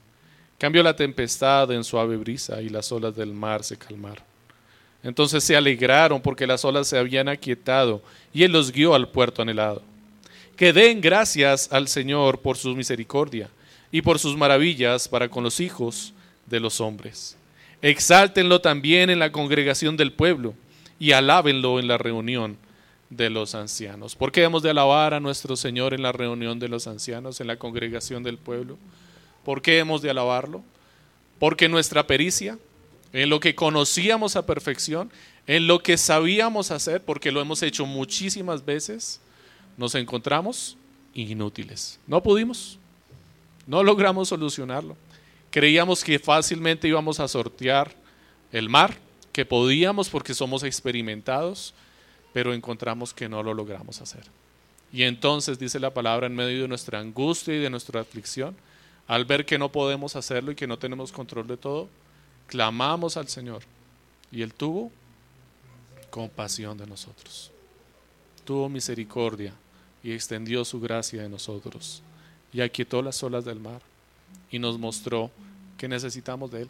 Cambió 0.56 0.84
la 0.84 0.94
tempestad 0.94 1.72
en 1.72 1.82
suave 1.82 2.16
brisa 2.16 2.62
y 2.62 2.68
las 2.68 2.92
olas 2.92 3.16
del 3.16 3.32
mar 3.32 3.64
se 3.64 3.76
calmaron. 3.76 4.24
Entonces 5.02 5.42
se 5.42 5.56
alegraron 5.56 6.20
porque 6.20 6.46
las 6.46 6.64
olas 6.64 6.86
se 6.86 6.96
habían 6.96 7.28
aquietado 7.28 8.00
y 8.32 8.44
Él 8.44 8.52
los 8.52 8.70
guió 8.70 8.94
al 8.94 9.08
puerto 9.08 9.42
anhelado. 9.42 9.82
Que 10.56 10.72
den 10.72 11.00
gracias 11.00 11.72
al 11.72 11.88
Señor 11.88 12.38
por 12.38 12.56
su 12.56 12.76
misericordia 12.76 13.50
y 13.90 14.00
por 14.02 14.20
sus 14.20 14.36
maravillas 14.36 15.08
para 15.08 15.28
con 15.28 15.42
los 15.42 15.58
hijos 15.58 16.12
de 16.46 16.60
los 16.60 16.80
hombres. 16.80 17.36
Exáltenlo 17.82 18.60
también 18.60 19.10
en 19.10 19.18
la 19.18 19.32
congregación 19.32 19.96
del 19.96 20.12
pueblo 20.12 20.54
y 21.00 21.12
alábenlo 21.12 21.80
en 21.80 21.88
la 21.88 21.98
reunión 21.98 22.56
de 23.10 23.28
los 23.28 23.56
ancianos. 23.56 24.14
¿Por 24.14 24.30
qué 24.30 24.44
hemos 24.44 24.62
de 24.62 24.70
alabar 24.70 25.14
a 25.14 25.20
nuestro 25.20 25.56
Señor 25.56 25.92
en 25.92 26.02
la 26.02 26.12
reunión 26.12 26.60
de 26.60 26.68
los 26.68 26.86
ancianos, 26.86 27.40
en 27.40 27.48
la 27.48 27.56
congregación 27.56 28.22
del 28.22 28.38
pueblo? 28.38 28.78
¿Por 29.44 29.60
qué 29.62 29.80
hemos 29.80 30.00
de 30.00 30.10
alabarlo? 30.10 30.62
Porque 31.40 31.68
nuestra 31.68 32.06
pericia, 32.06 32.56
en 33.12 33.28
lo 33.28 33.40
que 33.40 33.56
conocíamos 33.56 34.36
a 34.36 34.46
perfección, 34.46 35.10
en 35.48 35.66
lo 35.66 35.82
que 35.82 35.98
sabíamos 35.98 36.70
hacer, 36.70 37.02
porque 37.02 37.32
lo 37.32 37.40
hemos 37.40 37.62
hecho 37.64 37.84
muchísimas 37.84 38.64
veces, 38.64 39.20
nos 39.76 39.96
encontramos 39.96 40.76
inútiles. 41.14 41.98
No 42.06 42.22
pudimos, 42.22 42.78
no 43.66 43.82
logramos 43.82 44.28
solucionarlo. 44.28 44.96
Creíamos 45.52 46.02
que 46.02 46.18
fácilmente 46.18 46.88
íbamos 46.88 47.20
a 47.20 47.28
sortear 47.28 47.94
el 48.52 48.70
mar, 48.70 48.96
que 49.32 49.44
podíamos 49.44 50.08
porque 50.08 50.32
somos 50.32 50.62
experimentados, 50.62 51.74
pero 52.32 52.54
encontramos 52.54 53.12
que 53.12 53.28
no 53.28 53.42
lo 53.42 53.52
logramos 53.52 54.00
hacer. 54.00 54.24
Y 54.94 55.02
entonces 55.02 55.58
dice 55.58 55.78
la 55.78 55.92
palabra 55.92 56.26
en 56.26 56.34
medio 56.34 56.62
de 56.62 56.68
nuestra 56.68 57.00
angustia 57.00 57.54
y 57.54 57.58
de 57.58 57.68
nuestra 57.68 58.00
aflicción, 58.00 58.56
al 59.06 59.26
ver 59.26 59.44
que 59.44 59.58
no 59.58 59.70
podemos 59.70 60.16
hacerlo 60.16 60.52
y 60.52 60.54
que 60.54 60.66
no 60.66 60.78
tenemos 60.78 61.12
control 61.12 61.46
de 61.46 61.58
todo, 61.58 61.90
clamamos 62.46 63.18
al 63.18 63.28
Señor. 63.28 63.62
Y 64.30 64.40
Él 64.40 64.54
tuvo 64.54 64.90
compasión 66.08 66.78
de 66.78 66.86
nosotros. 66.86 67.50
Tuvo 68.46 68.70
misericordia 68.70 69.52
y 70.02 70.12
extendió 70.12 70.64
su 70.64 70.80
gracia 70.80 71.20
de 71.20 71.28
nosotros. 71.28 72.02
Y 72.54 72.62
aquietó 72.62 73.02
las 73.02 73.22
olas 73.22 73.44
del 73.44 73.60
mar 73.60 73.91
y 74.52 74.58
nos 74.58 74.78
mostró 74.78 75.30
que 75.76 75.88
necesitamos 75.88 76.52
de 76.52 76.62
Él, 76.62 76.68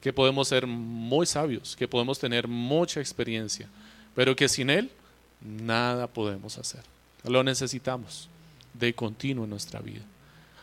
que 0.00 0.12
podemos 0.12 0.48
ser 0.48 0.66
muy 0.66 1.26
sabios, 1.26 1.76
que 1.76 1.86
podemos 1.86 2.18
tener 2.18 2.48
mucha 2.48 2.98
experiencia, 2.98 3.68
pero 4.14 4.34
que 4.34 4.48
sin 4.48 4.70
Él 4.70 4.90
nada 5.40 6.08
podemos 6.08 6.58
hacer. 6.58 6.80
Lo 7.24 7.44
necesitamos 7.44 8.28
de 8.72 8.94
continuo 8.94 9.44
en 9.44 9.50
nuestra 9.50 9.80
vida. 9.80 10.02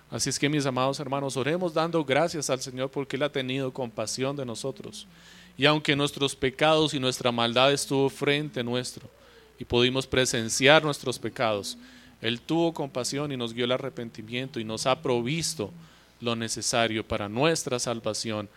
Así 0.10 0.30
es 0.30 0.40
que 0.40 0.50
mis 0.50 0.66
amados 0.66 1.00
hermanos, 1.00 1.38
oremos 1.38 1.74
dando 1.74 2.04
gracias 2.04 2.50
al 2.50 2.62
Señor 2.62 2.90
porque 2.90 3.16
Él 3.16 3.24
ha 3.24 3.32
tenido 3.32 3.72
compasión 3.72 4.36
de 4.36 4.46
nosotros. 4.46 5.08
Y 5.58 5.66
aunque 5.66 5.96
nuestros 5.96 6.36
pecados 6.36 6.94
y 6.94 7.00
nuestra 7.00 7.32
maldad 7.32 7.72
estuvo 7.72 8.10
frente 8.10 8.64
nuestro 8.64 9.10
y 9.60 9.66
pudimos 9.66 10.08
presenciar 10.08 10.84
nuestros 10.84 11.20
pecados, 11.20 11.78
Él 12.22 12.42
tuvo 12.42 12.74
compasión 12.74 13.32
y 13.32 13.38
nos 13.38 13.54
dio 13.54 13.66
el 13.66 13.72
arrepentimiento 13.72 14.60
y 14.60 14.64
nos 14.64 14.86
ha 14.86 15.02
provisto 15.02 15.72
lo 16.22 16.36
necesario 16.36 17.08
para 17.08 17.30
nuestra 17.30 17.80
salvación, 17.80 18.50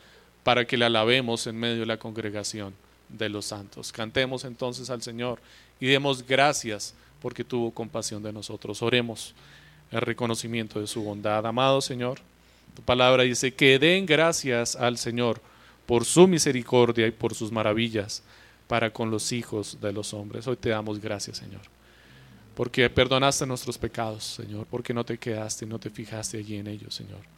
para 0.43 0.67
que 0.67 0.77
le 0.77 0.85
alabemos 0.85 1.47
en 1.47 1.57
medio 1.57 1.81
de 1.81 1.87
la 1.87 1.99
congregación 1.99 2.75
de 3.09 3.29
los 3.29 3.47
santos. 3.47 3.93
Cantemos 3.93 4.45
entonces 4.45 4.91
al 4.91 5.03
Señor 5.03 5.41
y 5.81 5.87
demos 5.87 6.27
gracias 6.27 6.95
porque 7.21 7.45
tuvo 7.45 7.73
compasión 7.73 8.23
de 8.23 8.33
nosotros. 8.33 8.83
Oremos 8.83 9.35
el 9.91 10.01
reconocimiento 10.01 10.81
de 10.81 10.87
su 10.87 11.03
bondad. 11.03 11.47
Amado 11.47 11.81
Señor, 11.81 12.21
tu 12.75 12.83
palabra 12.83 13.23
dice 13.23 13.55
que 13.55 13.79
den 13.79 14.07
gracias 14.07 14.77
al 14.77 14.99
Señor 14.99 15.41
por 15.87 16.05
su 16.05 16.29
misericordia 16.29 17.07
y 17.07 17.13
por 17.13 17.35
sus 17.35 17.51
maravillas 17.51 18.23
para 18.67 18.91
con 18.93 19.11
los 19.11 19.33
hijos 19.33 19.79
de 19.81 19.93
los 19.93 20.13
hombres. 20.13 20.47
Hoy 20.47 20.57
te 20.57 20.69
damos 20.69 21.01
gracias, 21.01 21.39
Señor, 21.39 21.63
porque 22.55 22.89
perdonaste 22.91 23.47
nuestros 23.47 23.79
pecados, 23.79 24.25
Señor, 24.25 24.67
porque 24.71 24.93
no 24.93 25.05
te 25.05 25.17
quedaste 25.17 25.65
no 25.65 25.79
te 25.79 25.89
fijaste 25.89 26.39
allí 26.39 26.57
en 26.57 26.67
ellos, 26.67 26.95
Señor. 26.95 27.38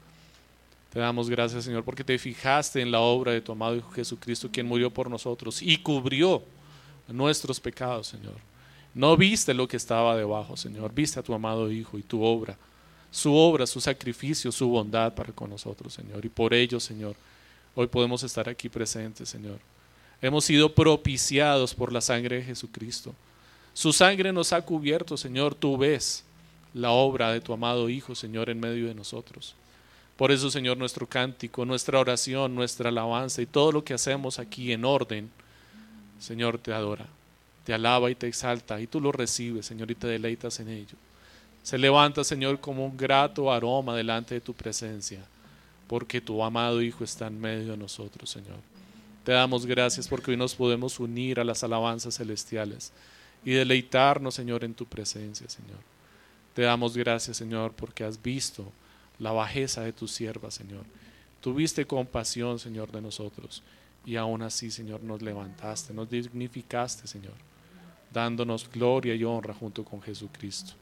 Te 0.93 0.99
damos 0.99 1.31
gracias, 1.31 1.65
Señor, 1.65 1.85
porque 1.85 2.03
te 2.03 2.19
fijaste 2.19 2.81
en 2.81 2.91
la 2.91 3.01
obra 3.01 3.33
de 3.33 3.41
tu 3.41 3.53
amado 3.53 3.77
Hijo 3.77 3.91
Jesucristo, 3.93 4.49
quien 4.53 4.67
murió 4.67 4.91
por 4.91 5.09
nosotros 5.09 5.63
y 5.63 5.79
cubrió 5.79 6.43
nuestros 7.07 7.61
pecados, 7.61 8.09
Señor. 8.09 8.35
No 8.93 9.17
viste 9.17 9.55
lo 9.55 9.69
que 9.69 9.77
estaba 9.77 10.17
debajo, 10.17 10.57
Señor. 10.57 10.93
Viste 10.93 11.21
a 11.21 11.23
tu 11.23 11.33
amado 11.33 11.71
Hijo 11.71 11.97
y 11.97 12.03
tu 12.03 12.23
obra, 12.25 12.57
su 13.11 13.33
obra, 13.33 13.67
su 13.67 13.81
sacrificio, 13.81 14.51
su 14.51 14.69
bondad 14.69 15.15
para 15.15 15.33
con 15.33 15.51
nosotros, 15.51 15.95
Señor. 15.95 16.25
Y 16.25 16.29
por 16.29 16.53
ello, 16.53 16.81
Señor, 16.81 17.15
hoy 17.77 17.87
podemos 17.87 18.25
estar 18.25 18.49
aquí 18.49 18.69
presentes, 18.69 19.29
Señor. 19.29 19.59
Hemos 20.21 20.45
sido 20.45 20.75
propiciados 20.75 21.73
por 21.73 21.93
la 21.93 22.01
sangre 22.01 22.37
de 22.37 22.43
Jesucristo. 22.43 23.15
Su 23.73 23.93
sangre 23.93 24.33
nos 24.33 24.53
ha 24.53 24.61
cubierto, 24.61 25.17
Señor. 25.17 25.55
Tú 25.55 25.79
ves 25.79 26.25
la 26.75 26.91
obra 26.91 27.33
de 27.33 27.41
tu 27.41 27.53
amado 27.53 27.89
Hijo, 27.89 28.17
Señor, 28.17 28.51
en 28.51 28.59
medio 28.59 28.89
de 28.89 28.95
nosotros. 28.95 29.55
Por 30.21 30.33
eso, 30.33 30.51
Señor, 30.51 30.77
nuestro 30.77 31.07
cántico, 31.07 31.65
nuestra 31.65 31.99
oración, 31.99 32.55
nuestra 32.55 32.91
alabanza 32.91 33.41
y 33.41 33.47
todo 33.47 33.73
lo 33.73 33.83
que 33.83 33.95
hacemos 33.95 34.39
aquí 34.39 34.71
en 34.71 34.85
orden, 34.85 35.31
Señor, 36.19 36.59
te 36.59 36.75
adora 36.75 37.07
te 37.65 37.75
alaba 37.75 38.11
y 38.11 38.17
te 38.17 38.27
exalta 38.27 38.81
y 38.81 38.89
tú 38.89 39.01
lo 39.01 39.13
recibes, 39.13 39.65
Señor, 39.65 39.93
y 39.93 39.95
te 39.95 40.09
deleitas 40.09 40.59
en 40.59 40.69
ello. 40.69 40.97
Se 41.63 41.79
levanta, 41.79 42.25
Señor, 42.25 42.59
como 42.59 42.85
un 42.85 42.97
grato 42.97 43.53
aroma 43.53 43.95
delante 43.95 44.35
de 44.35 44.41
tu 44.41 44.55
presencia, 44.55 45.21
porque 45.87 46.21
tu 46.21 46.43
amado 46.43 46.83
Hijo 46.83 47.05
está 47.05 47.29
en 47.29 47.41
medio 47.41 47.71
de 47.71 47.77
nosotros, 47.77 48.29
Señor. 48.29 48.59
Te 49.23 49.31
damos 49.31 49.67
gracias 49.67 50.09
porque 50.09 50.33
hoy 50.33 50.37
nos 50.37 50.57
podemos 50.57 50.99
unir 50.99 51.39
a 51.39 51.45
las 51.45 51.63
alabanzas 51.63 52.17
celestiales 52.17 52.93
y 53.45 53.53
deleitarnos, 53.53 54.35
Señor, 54.35 54.65
en 54.65 54.75
tu 54.75 54.87
presencia, 54.87 55.49
Señor. 55.49 55.79
Te 56.55 56.63
damos 56.63 56.97
gracias, 56.97 57.37
Señor, 57.37 57.73
porque 57.73 58.03
has 58.03 58.21
visto 58.21 58.73
la 59.21 59.31
bajeza 59.31 59.83
de 59.83 59.93
tu 59.93 60.09
sierva, 60.09 60.51
Señor. 60.51 60.85
Tuviste 61.41 61.87
compasión, 61.87 62.59
Señor, 62.59 62.91
de 62.91 63.01
nosotros. 63.01 63.63
Y 64.05 64.17
aún 64.17 64.43
así, 64.43 64.73
Señor, 64.73 65.03
nos 65.05 65.23
levantaste, 65.23 65.95
nos 65.95 66.11
dignificaste, 66.11 67.07
Señor 67.07 67.35
dándonos 68.13 68.71
gloria 68.71 69.15
y 69.15 69.25
honra 69.25 69.55
junto 69.55 69.85
con 69.85 70.03
Jesucristo. 70.03 70.73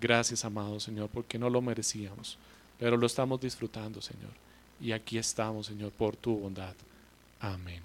Gracias, 0.00 0.44
amado 0.44 0.80
Señor, 0.80 1.10
porque 1.12 1.38
no 1.38 1.50
lo 1.50 1.60
merecíamos, 1.60 2.38
pero 2.78 2.96
lo 2.96 3.06
estamos 3.06 3.40
disfrutando, 3.40 4.00
Señor. 4.00 4.30
Y 4.80 4.92
aquí 4.92 5.18
estamos, 5.18 5.66
Señor, 5.66 5.92
por 5.92 6.16
tu 6.16 6.36
bondad. 6.38 6.74
Amén. 7.40 7.82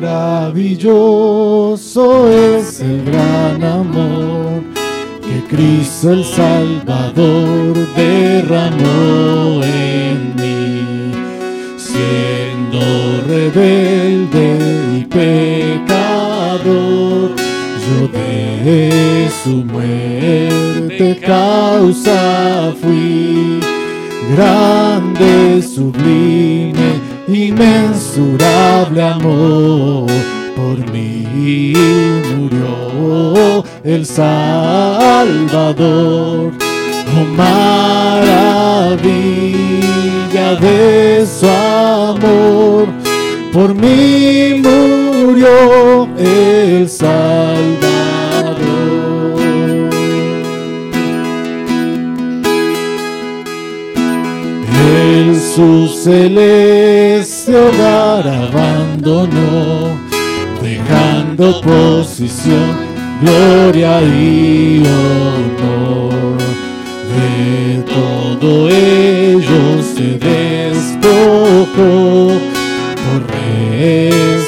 Maravilloso 0.00 1.28
es 2.30 2.80
el 2.80 3.04
gran 3.04 3.62
amor 3.62 4.50
Cristo 5.50 6.12
el 6.12 6.24
Salvador 6.24 7.76
derramó 7.96 9.60
en 9.64 10.36
mí, 10.36 11.12
siendo 11.76 12.80
rebelde 13.26 14.58
y 14.96 15.04
pecador, 15.06 16.64
yo 17.84 18.06
de 18.16 19.28
su 19.42 19.64
muerte 19.64 21.18
causa 21.20 22.72
fui, 22.80 23.58
grande, 24.36 25.60
sublime, 25.62 26.79
inmensurable 27.34 29.02
amor 29.02 30.10
por 30.60 30.78
mí 30.92 31.72
murió 32.36 33.64
el 33.82 34.04
Salvador. 34.06 35.32
Oh 37.12 37.24
maravilla 37.36 38.20
de 40.60 41.26
su 41.26 41.46
amor, 41.48 42.86
por 43.52 43.74
mí 43.74 44.62
murió 44.62 46.08
el 46.18 46.88
Salvador. 46.88 47.89
Su 55.60 55.88
celeste 55.88 57.54
hogar 57.54 58.26
abandonó 58.26 59.98
dejando 60.62 61.60
posición, 61.60 62.78
gloria 63.20 64.00
y 64.00 64.82
honor. 64.86 66.38
De 67.12 67.82
todo 67.92 68.70
ello 68.70 69.82
se 69.82 70.18
despojó 70.30 72.32
por 73.02 73.20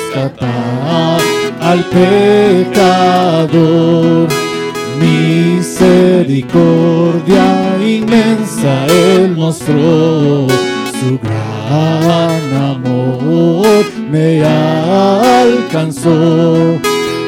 rescatar 0.09 1.21
al 1.61 1.85
pecador. 2.71 4.29
Misericordia 4.99 7.77
inmensa 7.85 8.87
él 8.87 9.37
mostró 9.37 10.47
su 11.03 11.19
gran 11.19 12.43
amor 12.55 13.85
me 14.09 14.45
alcanzó 14.45 16.13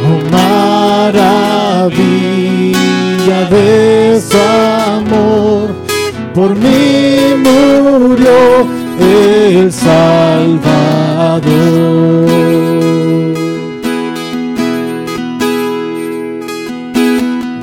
Oh 0.06 0.18
maravilla 0.30 1.18
de 3.50 4.20
su 4.20 4.38
amor, 4.38 5.74
por 6.34 6.50
mí 6.56 7.34
murió 7.42 8.38
el 9.00 9.72
Salvador. 9.72 10.94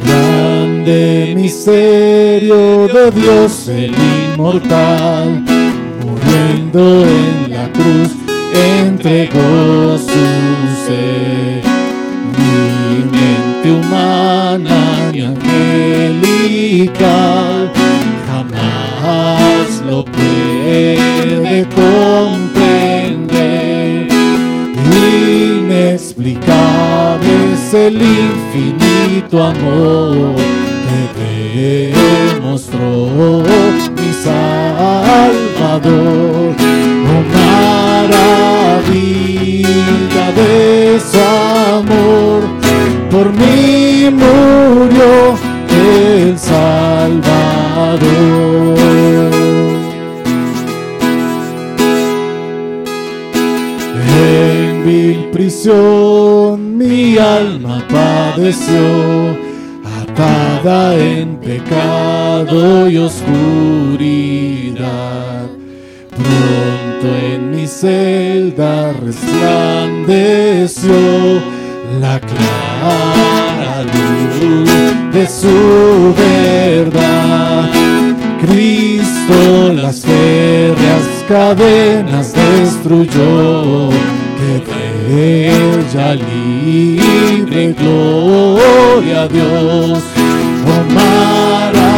Grande 0.03 1.33
misterio 1.35 2.87
de 2.87 3.11
Dios 3.11 3.67
el 3.67 3.93
inmortal, 4.33 5.43
en 6.79 7.51
la 7.51 7.69
cruz, 7.73 8.11
entregó 8.53 9.97
su 9.97 10.07
ser. 10.85 11.63
Mi 12.37 13.03
mente 13.11 13.71
humana 13.71 15.11
y 15.13 15.21
angelical 15.21 16.79
jamás 18.27 19.67
lo 19.85 20.05
puede 20.05 21.65
comprender. 21.75 23.11
Inexplicable 25.65 27.31
es 27.53 27.73
el 27.73 28.01
infinito 28.01 29.43
amor 29.43 30.35
que 31.53 31.93
demostró 32.33 33.43
mi 33.95 34.13
Salvador. 34.23 35.41
Maravilla 38.11 40.25
de 40.35 40.99
su 40.99 41.19
amor, 41.77 42.41
por 43.09 43.31
mí 43.33 44.09
murió 44.11 45.37
el 45.69 46.37
Salvador. 46.37 47.21
En 54.23 54.85
vil 54.85 55.29
prisión 55.31 56.77
mi 56.77 57.17
alma 57.17 57.83
padeció, 57.89 59.37
atada 60.01 60.95
en 60.95 61.37
pecado 61.37 62.87
y 62.89 62.97
oscuridad. 62.97 64.41
Pronto 66.11 67.07
en 67.23 67.51
mi 67.51 67.67
celda 67.67 68.93
resplandeció 68.93 70.93
la 72.01 72.19
clara 72.19 73.83
luz 73.83 74.69
de 75.13 75.27
su 75.27 76.13
verdad. 76.17 77.69
Cristo 78.41 79.73
las 79.73 80.01
férreas 80.01 81.23
cadenas 81.27 82.33
destruyó, 82.33 83.89
que 84.37 84.63
de 85.07 85.49
ella 85.49 86.15
libre 86.15 87.73
gloria 87.73 89.23
a 89.23 89.27
Dios. 89.27 89.99
Oh 90.67 90.83
maravilla 90.93 91.91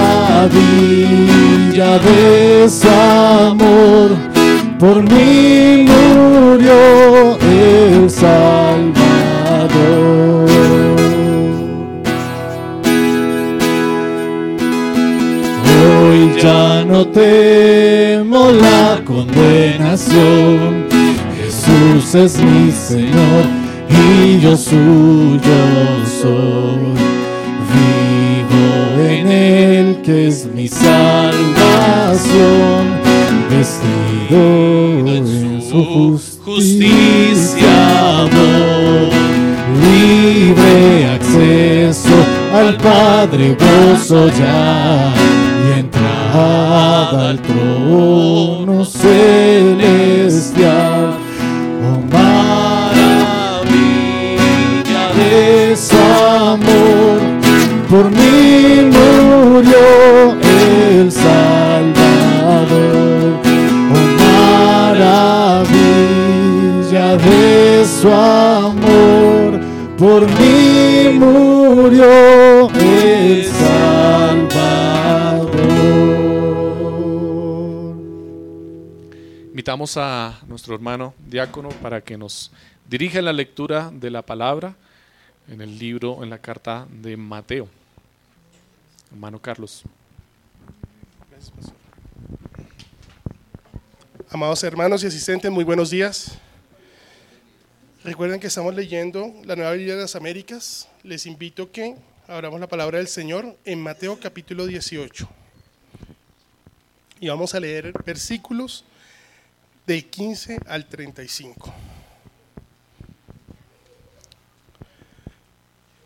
de 1.74 2.70
su 2.70 2.88
amor, 2.88 4.12
por 4.78 5.02
mí 5.02 5.88
murió 5.88 7.40
el 7.42 8.10
Salvador. 8.12 8.94
Hoy 15.84 16.32
ya 16.40 16.86
no 16.86 17.08
temo 17.08 18.52
la 18.52 19.02
condenación. 19.04 20.86
Jesús 21.42 22.14
es 22.14 22.40
mi 22.40 22.72
Señor 22.72 23.46
y 23.90 24.40
yo 24.42 24.56
suyo 24.56 25.40
soy. 26.22 26.94
Vivo 27.74 29.10
en 29.10 29.28
Él 29.28 29.93
que 30.04 30.28
es 30.28 30.46
mi 30.54 30.68
salvación, 30.68 30.92
vestido 33.50 35.08
en 35.08 35.62
su 35.62 35.82
justicia, 36.46 38.20
amor. 38.20 39.10
Libre 39.82 41.08
acceso 41.10 42.18
al 42.54 42.76
Padre 42.78 43.56
gozo 43.56 44.28
ya 44.28 45.14
y 45.66 45.80
entrada 45.80 47.30
al 47.30 47.42
trono 47.42 48.84
celestial. 48.84 50.04
Murió 59.54 60.34
el 60.42 61.12
Salvador. 61.12 61.94
Oh 63.94 64.08
maravilla 64.90 65.58
de 67.18 67.86
su 67.86 68.10
amor, 68.10 69.60
por 69.96 70.28
mí 70.40 71.10
murió 71.14 72.68
el 72.72 73.46
Salvador. 73.46 74.74
Invitamos 79.50 79.98
a 79.98 80.40
nuestro 80.48 80.74
hermano 80.74 81.14
diácono 81.28 81.70
para 81.70 82.02
que 82.02 82.18
nos 82.18 82.52
dirija 82.90 83.22
la 83.22 83.34
lectura 83.34 83.92
de 83.94 84.10
la 84.10 84.24
palabra 84.24 84.74
en 85.48 85.62
el 85.62 85.78
libro, 85.78 86.24
en 86.24 86.32
la 86.32 86.40
carta 86.40 86.88
de 86.90 87.18
Mateo. 87.18 87.83
Hermano 89.14 89.40
Carlos. 89.40 89.84
Amados 94.32 94.64
hermanos 94.64 95.04
y 95.04 95.08
asistentes, 95.08 95.52
muy 95.52 95.64
buenos 95.64 95.92
días. 95.92 96.40
Recuerden 98.04 98.40
que 98.40 98.48
estamos 98.48 98.74
leyendo 98.74 99.32
la 99.46 99.56
Nueva 99.56 99.74
Biblia 99.74 99.96
de 99.96 100.02
las 100.02 100.16
Américas. 100.16 100.90
Les 101.04 101.28
invito 101.28 101.72
que 101.72 101.96
abramos 102.28 102.60
la 102.60 102.68
palabra 102.68 102.98
del 102.98 103.08
Señor 103.08 103.56
en 103.66 103.84
Mateo 103.84 104.20
capítulo 104.20 104.66
18. 104.66 105.30
Y 107.20 107.28
vamos 107.28 107.54
a 107.54 107.60
leer 107.60 107.94
versículos 108.04 108.84
del 109.86 110.10
15 110.10 110.60
al 110.66 110.88
35. 110.88 111.72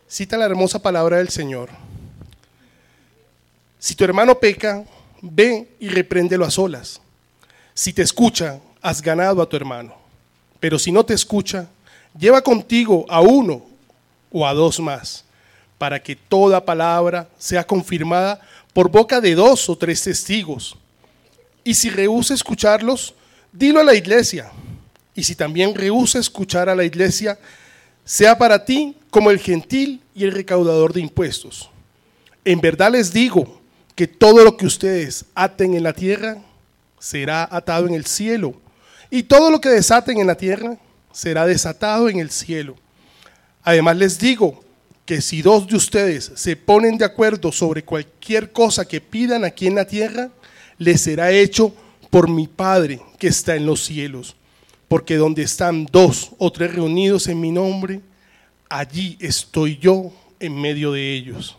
Cita 0.06 0.36
la 0.36 0.44
hermosa 0.44 0.82
palabra 0.82 1.16
del 1.16 1.30
Señor. 1.30 1.87
Si 3.78 3.94
tu 3.94 4.04
hermano 4.04 4.38
peca, 4.38 4.84
ve 5.22 5.68
y 5.78 5.88
repréndelo 5.88 6.44
a 6.44 6.50
solas. 6.50 7.00
Si 7.74 7.92
te 7.92 8.02
escucha, 8.02 8.58
has 8.82 9.00
ganado 9.00 9.40
a 9.40 9.48
tu 9.48 9.56
hermano. 9.56 9.94
Pero 10.60 10.78
si 10.78 10.90
no 10.90 11.04
te 11.04 11.14
escucha, 11.14 11.68
lleva 12.18 12.42
contigo 12.42 13.06
a 13.08 13.20
uno 13.20 13.64
o 14.32 14.46
a 14.46 14.52
dos 14.52 14.80
más, 14.80 15.24
para 15.78 16.02
que 16.02 16.16
toda 16.16 16.64
palabra 16.64 17.28
sea 17.38 17.64
confirmada 17.64 18.40
por 18.72 18.90
boca 18.90 19.20
de 19.20 19.34
dos 19.34 19.68
o 19.68 19.76
tres 19.76 20.02
testigos. 20.02 20.76
Y 21.62 21.74
si 21.74 21.90
rehúsa 21.90 22.34
escucharlos, 22.34 23.14
dilo 23.52 23.80
a 23.80 23.84
la 23.84 23.94
iglesia. 23.94 24.50
Y 25.14 25.22
si 25.22 25.34
también 25.34 25.74
rehúsa 25.74 26.18
escuchar 26.18 26.68
a 26.68 26.74
la 26.74 26.84
iglesia, 26.84 27.38
sea 28.04 28.36
para 28.36 28.64
ti 28.64 28.96
como 29.10 29.30
el 29.30 29.38
gentil 29.38 30.00
y 30.14 30.24
el 30.24 30.32
recaudador 30.32 30.92
de 30.92 31.00
impuestos. 31.00 31.70
En 32.44 32.60
verdad 32.60 32.92
les 32.92 33.12
digo 33.12 33.57
que 33.98 34.06
todo 34.06 34.44
lo 34.44 34.56
que 34.56 34.64
ustedes 34.64 35.24
aten 35.34 35.74
en 35.74 35.82
la 35.82 35.92
tierra 35.92 36.38
será 37.00 37.48
atado 37.50 37.88
en 37.88 37.94
el 37.94 38.06
cielo, 38.06 38.54
y 39.10 39.24
todo 39.24 39.50
lo 39.50 39.60
que 39.60 39.70
desaten 39.70 40.20
en 40.20 40.28
la 40.28 40.36
tierra 40.36 40.78
será 41.10 41.44
desatado 41.46 42.08
en 42.08 42.20
el 42.20 42.30
cielo. 42.30 42.76
Además 43.64 43.96
les 43.96 44.20
digo 44.20 44.62
que 45.04 45.20
si 45.20 45.42
dos 45.42 45.66
de 45.66 45.74
ustedes 45.74 46.30
se 46.36 46.54
ponen 46.54 46.96
de 46.96 47.06
acuerdo 47.06 47.50
sobre 47.50 47.84
cualquier 47.84 48.52
cosa 48.52 48.86
que 48.86 49.00
pidan 49.00 49.44
aquí 49.44 49.66
en 49.66 49.74
la 49.74 49.84
tierra, 49.84 50.30
les 50.78 51.00
será 51.00 51.32
hecho 51.32 51.74
por 52.08 52.30
mi 52.30 52.46
Padre 52.46 53.00
que 53.18 53.26
está 53.26 53.56
en 53.56 53.66
los 53.66 53.82
cielos. 53.82 54.36
Porque 54.86 55.16
donde 55.16 55.42
están 55.42 55.86
dos 55.86 56.30
o 56.38 56.52
tres 56.52 56.72
reunidos 56.72 57.26
en 57.26 57.40
mi 57.40 57.50
nombre, 57.50 58.00
allí 58.68 59.18
estoy 59.18 59.76
yo 59.76 60.12
en 60.38 60.54
medio 60.54 60.92
de 60.92 61.14
ellos. 61.14 61.57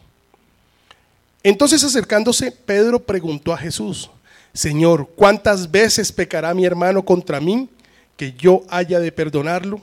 Entonces 1.43 1.83
acercándose, 1.83 2.51
Pedro 2.51 2.99
preguntó 2.99 3.53
a 3.53 3.57
Jesús, 3.57 4.09
Señor, 4.53 5.09
¿cuántas 5.15 5.69
veces 5.69 6.11
pecará 6.11 6.53
mi 6.53 6.65
hermano 6.65 7.03
contra 7.05 7.39
mí 7.39 7.69
que 8.17 8.33
yo 8.33 8.63
haya 8.69 8.99
de 8.99 9.11
perdonarlo? 9.11 9.81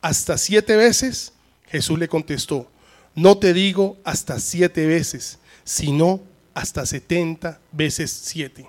¿Hasta 0.00 0.38
siete 0.38 0.76
veces? 0.76 1.32
Jesús 1.66 1.98
le 1.98 2.08
contestó, 2.08 2.70
no 3.14 3.38
te 3.38 3.52
digo 3.52 3.96
hasta 4.04 4.38
siete 4.38 4.86
veces, 4.86 5.38
sino 5.64 6.20
hasta 6.52 6.86
setenta 6.86 7.58
veces 7.72 8.12
siete. 8.12 8.66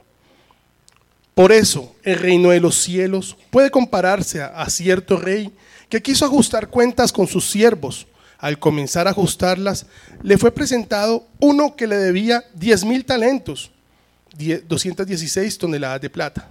Por 1.35 1.51
eso 1.51 1.93
el 2.01 2.17
reino 2.17 2.49
de 2.49 2.61
los 2.61 2.75
cielos 2.75 3.35
puede 3.51 3.69
compararse 3.69 4.41
a, 4.41 4.47
a 4.47 4.69
cierto 4.69 5.17
rey 5.17 5.51
que 5.89 6.01
quiso 6.01 6.25
ajustar 6.25 6.69
cuentas 6.69 7.11
con 7.11 7.27
sus 7.27 7.49
siervos. 7.49 8.07
Al 8.37 8.59
comenzar 8.59 9.07
a 9.07 9.11
ajustarlas, 9.11 9.85
le 10.21 10.37
fue 10.37 10.51
presentado 10.51 11.25
uno 11.39 11.75
que 11.75 11.87
le 11.87 11.95
debía 11.95 12.43
diez 12.53 12.83
mil 12.83 13.05
talentos, 13.05 13.71
216 14.67 15.57
toneladas 15.57 16.01
de 16.01 16.09
plata. 16.09 16.49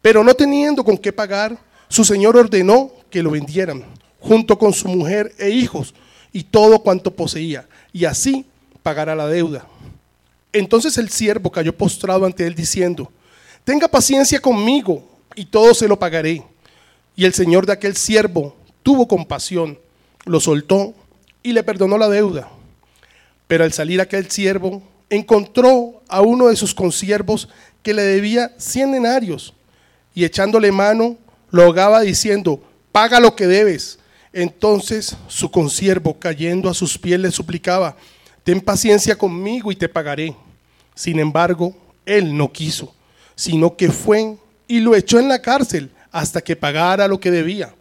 Pero 0.00 0.24
no 0.24 0.34
teniendo 0.34 0.82
con 0.82 0.96
qué 0.96 1.12
pagar, 1.12 1.58
su 1.88 2.04
señor 2.04 2.36
ordenó 2.36 2.90
que 3.10 3.22
lo 3.22 3.30
vendieran, 3.30 3.84
junto 4.18 4.58
con 4.58 4.72
su 4.72 4.88
mujer 4.88 5.34
e 5.38 5.50
hijos, 5.50 5.94
y 6.32 6.44
todo 6.44 6.78
cuanto 6.78 7.14
poseía, 7.14 7.66
y 7.92 8.04
así 8.04 8.46
pagará 8.82 9.14
la 9.14 9.26
deuda. 9.26 9.66
Entonces 10.52 10.96
el 10.98 11.10
siervo 11.10 11.50
cayó 11.50 11.76
postrado 11.76 12.24
ante 12.24 12.46
él 12.46 12.54
diciendo, 12.54 13.12
tenga 13.64 13.88
paciencia 13.88 14.40
conmigo, 14.40 15.10
y 15.34 15.44
todo 15.44 15.74
se 15.74 15.88
lo 15.88 15.98
pagaré. 15.98 16.42
Y 17.16 17.24
el 17.24 17.34
señor 17.34 17.66
de 17.66 17.72
aquel 17.72 17.96
siervo 17.96 18.56
tuvo 18.82 19.06
compasión, 19.06 19.78
lo 20.24 20.40
soltó 20.40 20.94
y 21.42 21.52
le 21.52 21.62
perdonó 21.62 21.98
la 21.98 22.08
deuda. 22.08 22.48
Pero 23.46 23.64
al 23.64 23.72
salir 23.72 24.00
aquel 24.00 24.30
siervo, 24.30 24.82
encontró 25.08 26.02
a 26.08 26.20
uno 26.20 26.48
de 26.48 26.56
sus 26.56 26.74
consiervos 26.74 27.48
que 27.82 27.94
le 27.94 28.02
debía 28.02 28.52
cien 28.58 28.92
denarios, 28.92 29.54
y 30.14 30.24
echándole 30.24 30.70
mano, 30.72 31.16
lo 31.50 31.62
ahogaba 31.62 32.00
diciendo, 32.00 32.62
paga 32.92 33.20
lo 33.20 33.34
que 33.34 33.46
debes. 33.46 33.98
Entonces 34.32 35.16
su 35.28 35.50
consiervo, 35.50 36.18
cayendo 36.18 36.68
a 36.68 36.74
sus 36.74 36.98
pies, 36.98 37.18
le 37.18 37.30
suplicaba, 37.30 37.96
ten 38.44 38.60
paciencia 38.60 39.16
conmigo 39.16 39.72
y 39.72 39.76
te 39.76 39.88
pagaré. 39.88 40.34
Sin 40.94 41.18
embargo, 41.18 41.76
él 42.06 42.36
no 42.36 42.52
quiso, 42.52 42.94
sino 43.34 43.76
que 43.76 43.90
fue 43.90 44.36
y 44.68 44.80
lo 44.80 44.94
echó 44.94 45.18
en 45.18 45.28
la 45.28 45.40
cárcel 45.40 45.90
hasta 46.12 46.40
que 46.40 46.56
pagara 46.56 47.08
lo 47.08 47.18
que 47.18 47.30
debía. 47.30 47.74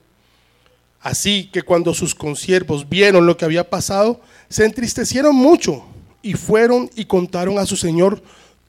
Así 1.01 1.49
que 1.51 1.61
cuando 1.61 1.93
sus 1.93 2.13
consiervos 2.13 2.87
vieron 2.87 3.25
lo 3.25 3.37
que 3.37 3.45
había 3.45 3.69
pasado, 3.69 4.19
se 4.49 4.65
entristecieron 4.65 5.35
mucho 5.35 5.85
y 6.21 6.33
fueron 6.33 6.89
y 6.95 7.05
contaron 7.05 7.57
a 7.57 7.65
su 7.65 7.77
señor 7.77 8.21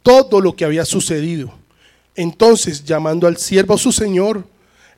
todo 0.03 0.41
lo 0.41 0.55
que 0.55 0.65
había 0.65 0.85
sucedido. 0.85 1.53
Entonces, 2.15 2.85
llamando 2.85 3.27
al 3.27 3.37
siervo 3.37 3.77
su 3.79 3.91
señor, 3.93 4.47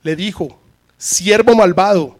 le 0.03 0.15
dijo, 0.15 0.57
siervo 0.97 1.55
malvado, 1.55 2.17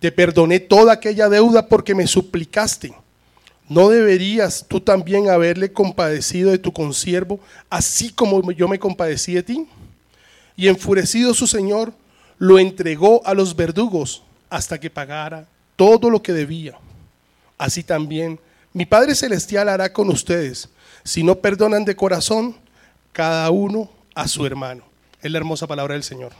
te 0.00 0.12
perdoné 0.12 0.60
toda 0.60 0.94
aquella 0.94 1.28
deuda 1.28 1.66
porque 1.66 1.94
me 1.94 2.06
suplicaste. 2.06 2.94
¿No 3.68 3.90
deberías 3.90 4.64
tú 4.66 4.80
también 4.80 5.28
haberle 5.28 5.72
compadecido 5.72 6.50
de 6.50 6.58
tu 6.58 6.72
consiervo, 6.72 7.38
así 7.68 8.10
como 8.10 8.50
yo 8.52 8.66
me 8.66 8.78
compadecí 8.78 9.34
de 9.34 9.42
ti? 9.42 9.66
Y 10.56 10.68
enfurecido 10.68 11.34
su 11.34 11.46
señor, 11.46 11.92
lo 12.38 12.58
entregó 12.58 13.20
a 13.26 13.34
los 13.34 13.54
verdugos 13.54 14.22
hasta 14.50 14.78
que 14.78 14.90
pagara 14.90 15.46
todo 15.76 16.10
lo 16.10 16.22
que 16.22 16.32
debía. 16.32 16.78
Así 17.56 17.82
también 17.82 18.38
mi 18.72 18.86
Padre 18.86 19.14
Celestial 19.14 19.68
hará 19.68 19.92
con 19.92 20.08
ustedes 20.08 20.68
si 21.04 21.22
no 21.22 21.36
perdonan 21.36 21.84
de 21.84 21.96
corazón 21.96 22.56
cada 23.12 23.50
uno 23.50 23.90
a 24.14 24.28
su 24.28 24.44
hermano. 24.44 24.84
Es 25.22 25.30
la 25.30 25.38
hermosa 25.38 25.66
palabra 25.66 25.94
del 25.94 26.02
Señor. 26.02 26.32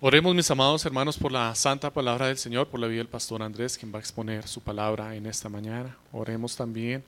Oremos, 0.00 0.34
mis 0.34 0.50
amados 0.50 0.84
hermanos, 0.84 1.16
por 1.16 1.32
la 1.32 1.54
santa 1.54 1.90
palabra 1.90 2.26
del 2.26 2.36
Señor, 2.36 2.68
por 2.68 2.78
la 2.78 2.86
vida 2.86 2.98
del 2.98 3.08
pastor 3.08 3.42
Andrés, 3.42 3.78
quien 3.78 3.92
va 3.92 3.96
a 3.96 4.00
exponer 4.00 4.46
su 4.46 4.60
palabra 4.60 5.16
en 5.16 5.26
esta 5.26 5.48
mañana. 5.48 5.96
Oremos 6.12 6.54
también 6.54 7.02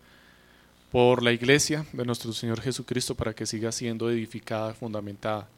por 0.90 1.22
la 1.22 1.32
iglesia 1.32 1.84
de 1.92 2.04
nuestro 2.06 2.32
Señor 2.32 2.62
Jesucristo 2.62 3.14
para 3.14 3.34
que 3.34 3.44
siga 3.44 3.72
siendo 3.72 4.10
edificada, 4.10 4.72
fundamentada 4.72 5.48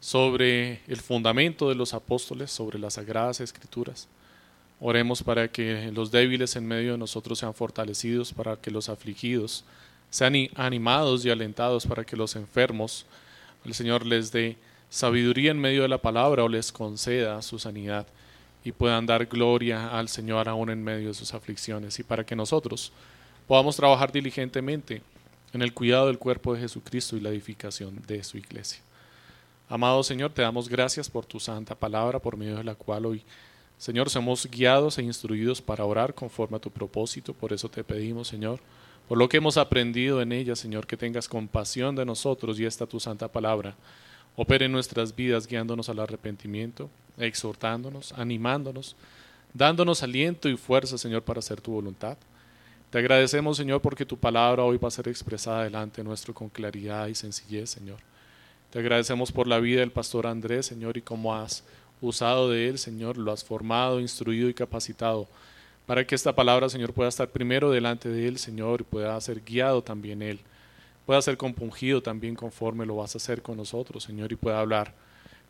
sobre 0.00 0.80
el 0.88 0.96
fundamento 0.96 1.68
de 1.68 1.74
los 1.74 1.94
apóstoles, 1.94 2.50
sobre 2.50 2.78
las 2.78 2.94
sagradas 2.94 3.40
escrituras. 3.40 4.08
Oremos 4.80 5.22
para 5.22 5.48
que 5.48 5.92
los 5.92 6.10
débiles 6.10 6.56
en 6.56 6.66
medio 6.66 6.92
de 6.92 6.98
nosotros 6.98 7.38
sean 7.38 7.52
fortalecidos, 7.54 8.32
para 8.32 8.56
que 8.56 8.70
los 8.70 8.88
afligidos 8.88 9.64
sean 10.08 10.34
animados 10.56 11.24
y 11.24 11.30
alentados, 11.30 11.86
para 11.86 12.04
que 12.04 12.16
los 12.16 12.34
enfermos, 12.34 13.04
el 13.64 13.74
Señor 13.74 14.06
les 14.06 14.32
dé 14.32 14.56
sabiduría 14.88 15.50
en 15.50 15.60
medio 15.60 15.82
de 15.82 15.88
la 15.88 15.98
palabra 15.98 16.42
o 16.44 16.48
les 16.48 16.72
conceda 16.72 17.40
su 17.42 17.58
sanidad 17.58 18.06
y 18.64 18.72
puedan 18.72 19.06
dar 19.06 19.26
gloria 19.26 19.96
al 19.96 20.08
Señor 20.08 20.48
aún 20.48 20.70
en 20.70 20.82
medio 20.82 21.08
de 21.08 21.14
sus 21.14 21.32
aflicciones 21.32 21.98
y 21.98 22.02
para 22.02 22.24
que 22.24 22.34
nosotros 22.34 22.92
podamos 23.46 23.76
trabajar 23.76 24.10
diligentemente 24.10 25.02
en 25.52 25.62
el 25.62 25.72
cuidado 25.74 26.06
del 26.06 26.18
cuerpo 26.18 26.54
de 26.54 26.60
Jesucristo 26.60 27.16
y 27.16 27.20
la 27.20 27.30
edificación 27.30 28.02
de 28.06 28.24
su 28.24 28.38
iglesia. 28.38 28.80
Amado 29.70 30.02
Señor, 30.02 30.32
te 30.32 30.42
damos 30.42 30.68
gracias 30.68 31.08
por 31.08 31.24
tu 31.24 31.38
santa 31.38 31.76
palabra, 31.76 32.18
por 32.18 32.36
medio 32.36 32.56
de 32.56 32.64
la 32.64 32.74
cual 32.74 33.06
hoy, 33.06 33.22
Señor, 33.78 34.10
somos 34.10 34.50
guiados 34.50 34.98
e 34.98 35.02
instruidos 35.04 35.62
para 35.62 35.84
orar 35.84 36.12
conforme 36.12 36.56
a 36.56 36.60
tu 36.60 36.72
propósito. 36.72 37.32
Por 37.32 37.52
eso 37.52 37.68
te 37.68 37.84
pedimos, 37.84 38.26
Señor, 38.26 38.58
por 39.08 39.16
lo 39.16 39.28
que 39.28 39.36
hemos 39.36 39.56
aprendido 39.56 40.20
en 40.20 40.32
ella, 40.32 40.56
Señor, 40.56 40.88
que 40.88 40.96
tengas 40.96 41.28
compasión 41.28 41.94
de 41.94 42.04
nosotros 42.04 42.58
y 42.58 42.64
esta 42.64 42.84
tu 42.84 42.98
santa 42.98 43.28
palabra 43.28 43.76
opere 44.34 44.64
en 44.64 44.72
nuestras 44.72 45.14
vidas 45.14 45.46
guiándonos 45.46 45.88
al 45.88 46.00
arrepentimiento, 46.00 46.90
exhortándonos, 47.16 48.12
animándonos, 48.14 48.96
dándonos 49.54 50.02
aliento 50.02 50.48
y 50.48 50.56
fuerza, 50.56 50.98
Señor, 50.98 51.22
para 51.22 51.38
hacer 51.38 51.60
tu 51.60 51.70
voluntad. 51.70 52.18
Te 52.90 52.98
agradecemos, 52.98 53.56
Señor, 53.56 53.80
porque 53.80 54.04
tu 54.04 54.16
palabra 54.16 54.64
hoy 54.64 54.78
va 54.78 54.88
a 54.88 54.90
ser 54.90 55.06
expresada 55.06 55.62
delante 55.62 56.02
nuestro 56.02 56.34
con 56.34 56.48
claridad 56.48 57.06
y 57.06 57.14
sencillez, 57.14 57.70
Señor. 57.70 57.98
Te 58.70 58.78
agradecemos 58.78 59.32
por 59.32 59.46
la 59.46 59.58
vida 59.58 59.80
del 59.80 59.90
pastor 59.90 60.26
Andrés, 60.26 60.66
Señor, 60.66 60.96
y 60.96 61.02
cómo 61.02 61.34
has 61.34 61.64
usado 62.00 62.48
de 62.50 62.68
él, 62.68 62.78
Señor, 62.78 63.18
lo 63.18 63.32
has 63.32 63.44
formado, 63.44 64.00
instruido 64.00 64.48
y 64.48 64.54
capacitado 64.54 65.28
para 65.90 66.06
que 66.06 66.14
esta 66.14 66.32
palabra, 66.32 66.68
Señor, 66.68 66.92
pueda 66.92 67.08
estar 67.08 67.28
primero 67.30 67.72
delante 67.72 68.08
de 68.08 68.28
él, 68.28 68.38
Señor, 68.38 68.82
y 68.82 68.84
pueda 68.84 69.20
ser 69.20 69.42
guiado 69.42 69.82
también 69.82 70.22
él, 70.22 70.38
pueda 71.04 71.20
ser 71.20 71.36
compungido 71.36 72.00
también 72.00 72.36
conforme 72.36 72.86
lo 72.86 72.94
vas 72.94 73.16
a 73.16 73.18
hacer 73.18 73.42
con 73.42 73.56
nosotros, 73.56 74.04
Señor, 74.04 74.30
y 74.30 74.36
pueda 74.36 74.60
hablar 74.60 74.94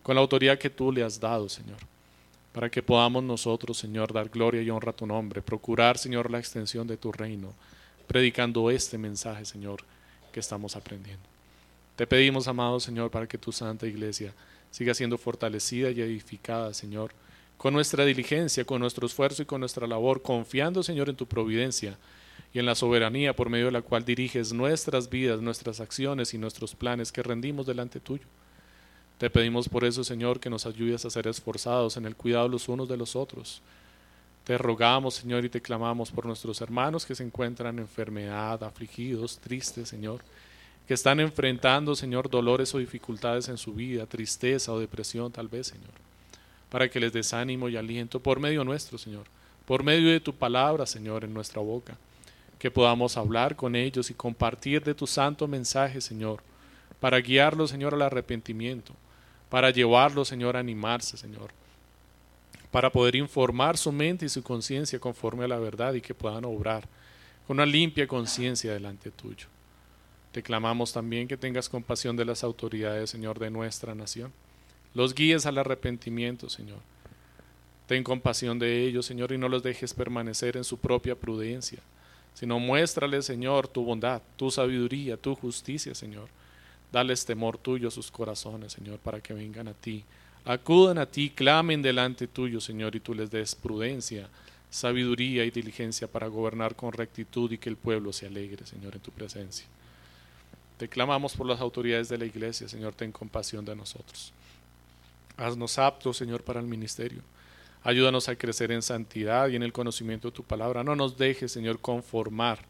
con 0.02 0.14
la 0.14 0.22
autoridad 0.22 0.58
que 0.58 0.70
tú 0.70 0.92
le 0.92 1.04
has 1.04 1.20
dado, 1.20 1.50
Señor, 1.50 1.76
para 2.54 2.70
que 2.70 2.82
podamos 2.82 3.22
nosotros, 3.22 3.76
Señor, 3.76 4.14
dar 4.14 4.30
gloria 4.30 4.62
y 4.62 4.70
honra 4.70 4.92
a 4.92 4.96
tu 4.96 5.06
nombre, 5.06 5.42
procurar, 5.42 5.98
Señor, 5.98 6.30
la 6.30 6.38
extensión 6.38 6.86
de 6.86 6.96
tu 6.96 7.12
reino, 7.12 7.52
predicando 8.06 8.70
este 8.70 8.96
mensaje, 8.96 9.44
Señor, 9.44 9.84
que 10.32 10.40
estamos 10.40 10.74
aprendiendo. 10.74 11.29
Te 12.00 12.06
pedimos, 12.06 12.48
amado 12.48 12.80
Señor, 12.80 13.10
para 13.10 13.26
que 13.26 13.36
tu 13.36 13.52
santa 13.52 13.86
iglesia 13.86 14.32
siga 14.70 14.94
siendo 14.94 15.18
fortalecida 15.18 15.90
y 15.90 16.00
edificada, 16.00 16.72
Señor, 16.72 17.12
con 17.58 17.74
nuestra 17.74 18.06
diligencia, 18.06 18.64
con 18.64 18.80
nuestro 18.80 19.06
esfuerzo 19.06 19.42
y 19.42 19.44
con 19.44 19.60
nuestra 19.60 19.86
labor, 19.86 20.22
confiando, 20.22 20.82
Señor, 20.82 21.10
en 21.10 21.16
tu 21.16 21.26
providencia 21.26 21.98
y 22.54 22.58
en 22.58 22.64
la 22.64 22.74
soberanía 22.74 23.36
por 23.36 23.50
medio 23.50 23.66
de 23.66 23.72
la 23.72 23.82
cual 23.82 24.06
diriges 24.06 24.54
nuestras 24.54 25.10
vidas, 25.10 25.42
nuestras 25.42 25.78
acciones 25.78 26.32
y 26.32 26.38
nuestros 26.38 26.74
planes 26.74 27.12
que 27.12 27.22
rendimos 27.22 27.66
delante 27.66 28.00
tuyo. 28.00 28.24
Te 29.18 29.28
pedimos 29.28 29.68
por 29.68 29.84
eso, 29.84 30.02
Señor, 30.02 30.40
que 30.40 30.48
nos 30.48 30.64
ayudes 30.64 31.04
a 31.04 31.10
ser 31.10 31.26
esforzados 31.26 31.98
en 31.98 32.06
el 32.06 32.16
cuidado 32.16 32.48
los 32.48 32.66
unos 32.70 32.88
de 32.88 32.96
los 32.96 33.14
otros. 33.14 33.60
Te 34.44 34.56
rogamos, 34.56 35.16
Señor, 35.16 35.44
y 35.44 35.50
te 35.50 35.60
clamamos 35.60 36.10
por 36.10 36.24
nuestros 36.24 36.62
hermanos 36.62 37.04
que 37.04 37.14
se 37.14 37.24
encuentran 37.24 37.74
en 37.74 37.80
enfermedad, 37.80 38.64
afligidos, 38.64 39.38
tristes, 39.38 39.90
Señor 39.90 40.22
que 40.90 40.94
están 40.94 41.20
enfrentando, 41.20 41.94
Señor, 41.94 42.28
dolores 42.28 42.74
o 42.74 42.78
dificultades 42.78 43.48
en 43.48 43.58
su 43.58 43.72
vida, 43.72 44.06
tristeza 44.06 44.72
o 44.72 44.80
depresión 44.80 45.30
tal 45.30 45.46
vez, 45.46 45.68
Señor, 45.68 45.92
para 46.68 46.90
que 46.90 46.98
les 46.98 47.12
des 47.12 47.32
ánimo 47.32 47.68
y 47.68 47.76
aliento 47.76 48.18
por 48.18 48.40
medio 48.40 48.64
nuestro, 48.64 48.98
Señor, 48.98 49.26
por 49.66 49.84
medio 49.84 50.10
de 50.10 50.18
tu 50.18 50.34
palabra, 50.34 50.86
Señor, 50.86 51.22
en 51.22 51.32
nuestra 51.32 51.62
boca, 51.62 51.96
que 52.58 52.72
podamos 52.72 53.16
hablar 53.16 53.54
con 53.54 53.76
ellos 53.76 54.10
y 54.10 54.14
compartir 54.14 54.82
de 54.82 54.92
tu 54.92 55.06
santo 55.06 55.46
mensaje, 55.46 56.00
Señor, 56.00 56.42
para 56.98 57.20
guiarlos, 57.20 57.70
Señor, 57.70 57.94
al 57.94 58.02
arrepentimiento, 58.02 58.92
para 59.48 59.70
llevarlos, 59.70 60.26
Señor, 60.26 60.56
a 60.56 60.58
animarse, 60.58 61.16
Señor, 61.16 61.52
para 62.72 62.90
poder 62.90 63.14
informar 63.14 63.78
su 63.78 63.92
mente 63.92 64.26
y 64.26 64.28
su 64.28 64.42
conciencia 64.42 64.98
conforme 64.98 65.44
a 65.44 65.46
la 65.46 65.60
verdad 65.60 65.94
y 65.94 66.00
que 66.00 66.14
puedan 66.14 66.44
obrar 66.46 66.88
con 67.46 67.58
una 67.58 67.64
limpia 67.64 68.08
conciencia 68.08 68.72
delante 68.72 69.12
tuyo. 69.12 69.46
Te 70.32 70.42
clamamos 70.42 70.92
también 70.92 71.28
que 71.28 71.36
tengas 71.36 71.68
compasión 71.68 72.16
de 72.16 72.24
las 72.24 72.44
autoridades, 72.44 73.10
Señor, 73.10 73.38
de 73.38 73.50
nuestra 73.50 73.94
nación. 73.94 74.32
Los 74.94 75.14
guíes 75.14 75.46
al 75.46 75.58
arrepentimiento, 75.58 76.48
Señor. 76.48 76.78
Ten 77.86 78.04
compasión 78.04 78.58
de 78.58 78.84
ellos, 78.84 79.06
Señor, 79.06 79.32
y 79.32 79.38
no 79.38 79.48
los 79.48 79.62
dejes 79.62 79.94
permanecer 79.94 80.56
en 80.56 80.64
su 80.64 80.78
propia 80.78 81.16
prudencia, 81.16 81.80
sino 82.34 82.60
muéstrales, 82.60 83.26
Señor, 83.26 83.66
tu 83.66 83.84
bondad, 83.84 84.22
tu 84.36 84.50
sabiduría, 84.50 85.16
tu 85.16 85.34
justicia, 85.34 85.94
Señor. 85.94 86.28
Dales 86.92 87.24
temor 87.24 87.58
tuyo 87.58 87.88
a 87.88 87.90
sus 87.90 88.10
corazones, 88.10 88.72
Señor, 88.72 88.98
para 88.98 89.20
que 89.20 89.34
vengan 89.34 89.68
a 89.68 89.74
ti 89.74 90.04
acudan 90.44 90.98
a 90.98 91.06
ti, 91.06 91.30
clamen 91.30 91.82
delante 91.82 92.26
tuyo, 92.26 92.60
Señor, 92.60 92.96
y 92.96 93.00
tú 93.00 93.14
les 93.14 93.30
des 93.30 93.54
prudencia, 93.54 94.28
sabiduría 94.70 95.44
y 95.44 95.50
diligencia 95.50 96.06
para 96.08 96.28
gobernar 96.28 96.76
con 96.76 96.92
rectitud 96.92 97.50
y 97.52 97.58
que 97.58 97.68
el 97.68 97.76
pueblo 97.76 98.12
se 98.12 98.26
alegre, 98.26 98.66
Señor, 98.66 98.94
en 98.94 99.00
tu 99.00 99.10
presencia. 99.10 99.66
Te 100.80 100.88
clamamos 100.88 101.36
por 101.36 101.46
las 101.46 101.60
autoridades 101.60 102.08
de 102.08 102.16
la 102.16 102.24
iglesia, 102.24 102.66
Señor, 102.66 102.94
ten 102.94 103.12
compasión 103.12 103.66
de 103.66 103.76
nosotros. 103.76 104.32
Haznos 105.36 105.78
aptos, 105.78 106.16
Señor, 106.16 106.42
para 106.42 106.58
el 106.58 106.64
ministerio. 106.66 107.20
Ayúdanos 107.84 108.30
a 108.30 108.34
crecer 108.34 108.72
en 108.72 108.80
santidad 108.80 109.48
y 109.48 109.56
en 109.56 109.62
el 109.62 109.74
conocimiento 109.74 110.30
de 110.30 110.34
tu 110.34 110.42
palabra. 110.42 110.82
No 110.82 110.96
nos 110.96 111.18
dejes, 111.18 111.52
Señor, 111.52 111.80
conformar 111.80 112.60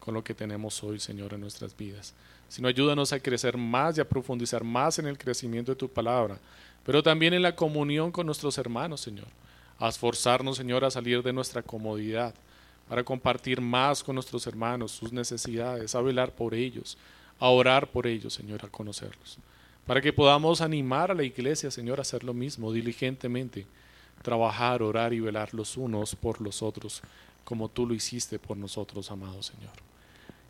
con 0.00 0.14
lo 0.14 0.24
que 0.24 0.34
tenemos 0.34 0.82
hoy, 0.82 0.98
Señor, 0.98 1.32
en 1.32 1.42
nuestras 1.42 1.76
vidas, 1.76 2.12
sino 2.48 2.66
ayúdanos 2.66 3.12
a 3.12 3.20
crecer 3.20 3.56
más 3.56 3.96
y 3.96 4.00
a 4.00 4.08
profundizar 4.08 4.64
más 4.64 4.98
en 4.98 5.06
el 5.06 5.16
crecimiento 5.16 5.70
de 5.70 5.76
tu 5.76 5.88
palabra, 5.88 6.40
pero 6.84 7.04
también 7.04 7.34
en 7.34 7.42
la 7.42 7.54
comunión 7.54 8.10
con 8.10 8.26
nuestros 8.26 8.58
hermanos, 8.58 9.00
Señor. 9.00 9.28
A 9.78 9.90
esforzarnos, 9.90 10.56
Señor, 10.56 10.84
a 10.84 10.90
salir 10.90 11.22
de 11.22 11.32
nuestra 11.32 11.62
comodidad, 11.62 12.34
para 12.88 13.04
compartir 13.04 13.60
más 13.60 14.02
con 14.02 14.16
nuestros 14.16 14.44
hermanos 14.48 14.90
sus 14.90 15.12
necesidades, 15.12 15.94
a 15.94 16.00
velar 16.00 16.32
por 16.32 16.52
ellos, 16.52 16.98
a 17.38 17.48
orar 17.48 17.90
por 17.90 18.06
ellos, 18.06 18.34
Señor, 18.34 18.64
a 18.64 18.68
conocerlos. 18.68 19.38
Para 19.86 20.00
que 20.00 20.12
podamos 20.12 20.60
animar 20.60 21.10
a 21.10 21.14
la 21.14 21.24
iglesia, 21.24 21.70
Señor, 21.70 21.98
a 21.98 22.02
hacer 22.02 22.24
lo 22.24 22.32
mismo 22.32 22.72
diligentemente 22.72 23.66
trabajar, 24.22 24.82
orar 24.82 25.12
y 25.12 25.20
velar 25.20 25.52
los 25.52 25.76
unos 25.76 26.16
por 26.16 26.40
los 26.40 26.62
otros, 26.62 27.02
como 27.44 27.68
tú 27.68 27.86
lo 27.86 27.94
hiciste 27.94 28.38
por 28.38 28.56
nosotros, 28.56 29.10
amado 29.10 29.42
Señor. 29.42 29.72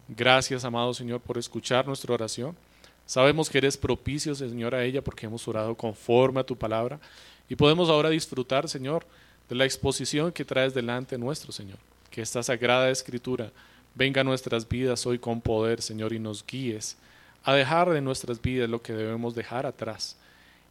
Gracias, 0.09 0.65
amado 0.65 0.95
Señor, 0.95 1.21
por 1.21 1.37
escuchar 1.37 1.87
nuestra 1.87 2.15
oración. 2.15 2.57
Sabemos 3.05 3.51
que 3.51 3.59
eres 3.59 3.77
propicio, 3.77 4.35
Señor, 4.35 4.75
a 4.75 4.85
ella 4.85 5.03
porque 5.03 5.27
hemos 5.27 5.47
orado 5.49 5.75
conforme 5.75 6.41
a 6.41 6.45
tu 6.45 6.57
palabra 6.57 7.01
y 7.49 7.57
podemos 7.57 7.91
ahora 7.91 8.09
disfrutar, 8.09 8.69
Señor, 8.69 9.05
de 9.49 9.57
la 9.57 9.65
exposición 9.65 10.33
que 10.33 10.45
traes 10.45 10.73
delante 10.73 11.19
nuestro, 11.19 11.53
Señor. 11.53 11.79
Que 12.11 12.23
esta 12.23 12.43
sagrada 12.43 12.89
escritura 12.91 13.51
venga 13.95 14.21
a 14.21 14.25
nuestras 14.25 14.69
vidas 14.69 15.07
hoy 15.07 15.19
con 15.19 15.41
poder, 15.41 15.83
Señor, 15.83 16.13
y 16.13 16.19
nos 16.19 16.45
guíes 16.47 16.97
a 17.45 17.55
dejar 17.55 17.91
de 17.91 18.01
nuestras 18.01 18.41
vidas 18.41 18.69
lo 18.69 18.83
que 18.83 18.93
debemos 18.93 19.35
dejar 19.35 19.67
atrás 19.67 20.17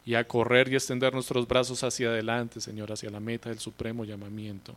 y 0.04 0.14
a 0.14 0.26
correr 0.26 0.70
y 0.70 0.74
extender 0.74 1.14
nuestros 1.14 1.48
brazos 1.48 1.82
hacia 1.82 2.08
adelante, 2.08 2.60
Señor, 2.60 2.92
hacia 2.92 3.10
la 3.10 3.20
meta 3.20 3.48
del 3.48 3.58
supremo 3.58 4.04
llamamiento, 4.04 4.76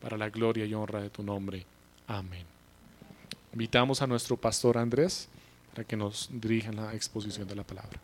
para 0.00 0.16
la 0.16 0.30
gloria 0.30 0.64
y 0.64 0.74
honra 0.74 1.02
de 1.02 1.10
tu 1.10 1.22
nombre. 1.22 1.66
Amén. 2.06 2.44
Invitamos 3.52 4.00
a 4.00 4.06
nuestro 4.06 4.36
pastor 4.36 4.78
Andrés 4.78 5.28
para 5.72 5.84
que 5.84 5.96
nos 5.96 6.28
dirija 6.32 6.68
en 6.68 6.76
la 6.76 6.94
exposición 6.94 7.48
de 7.48 7.56
la 7.56 7.64
palabra. 7.64 7.98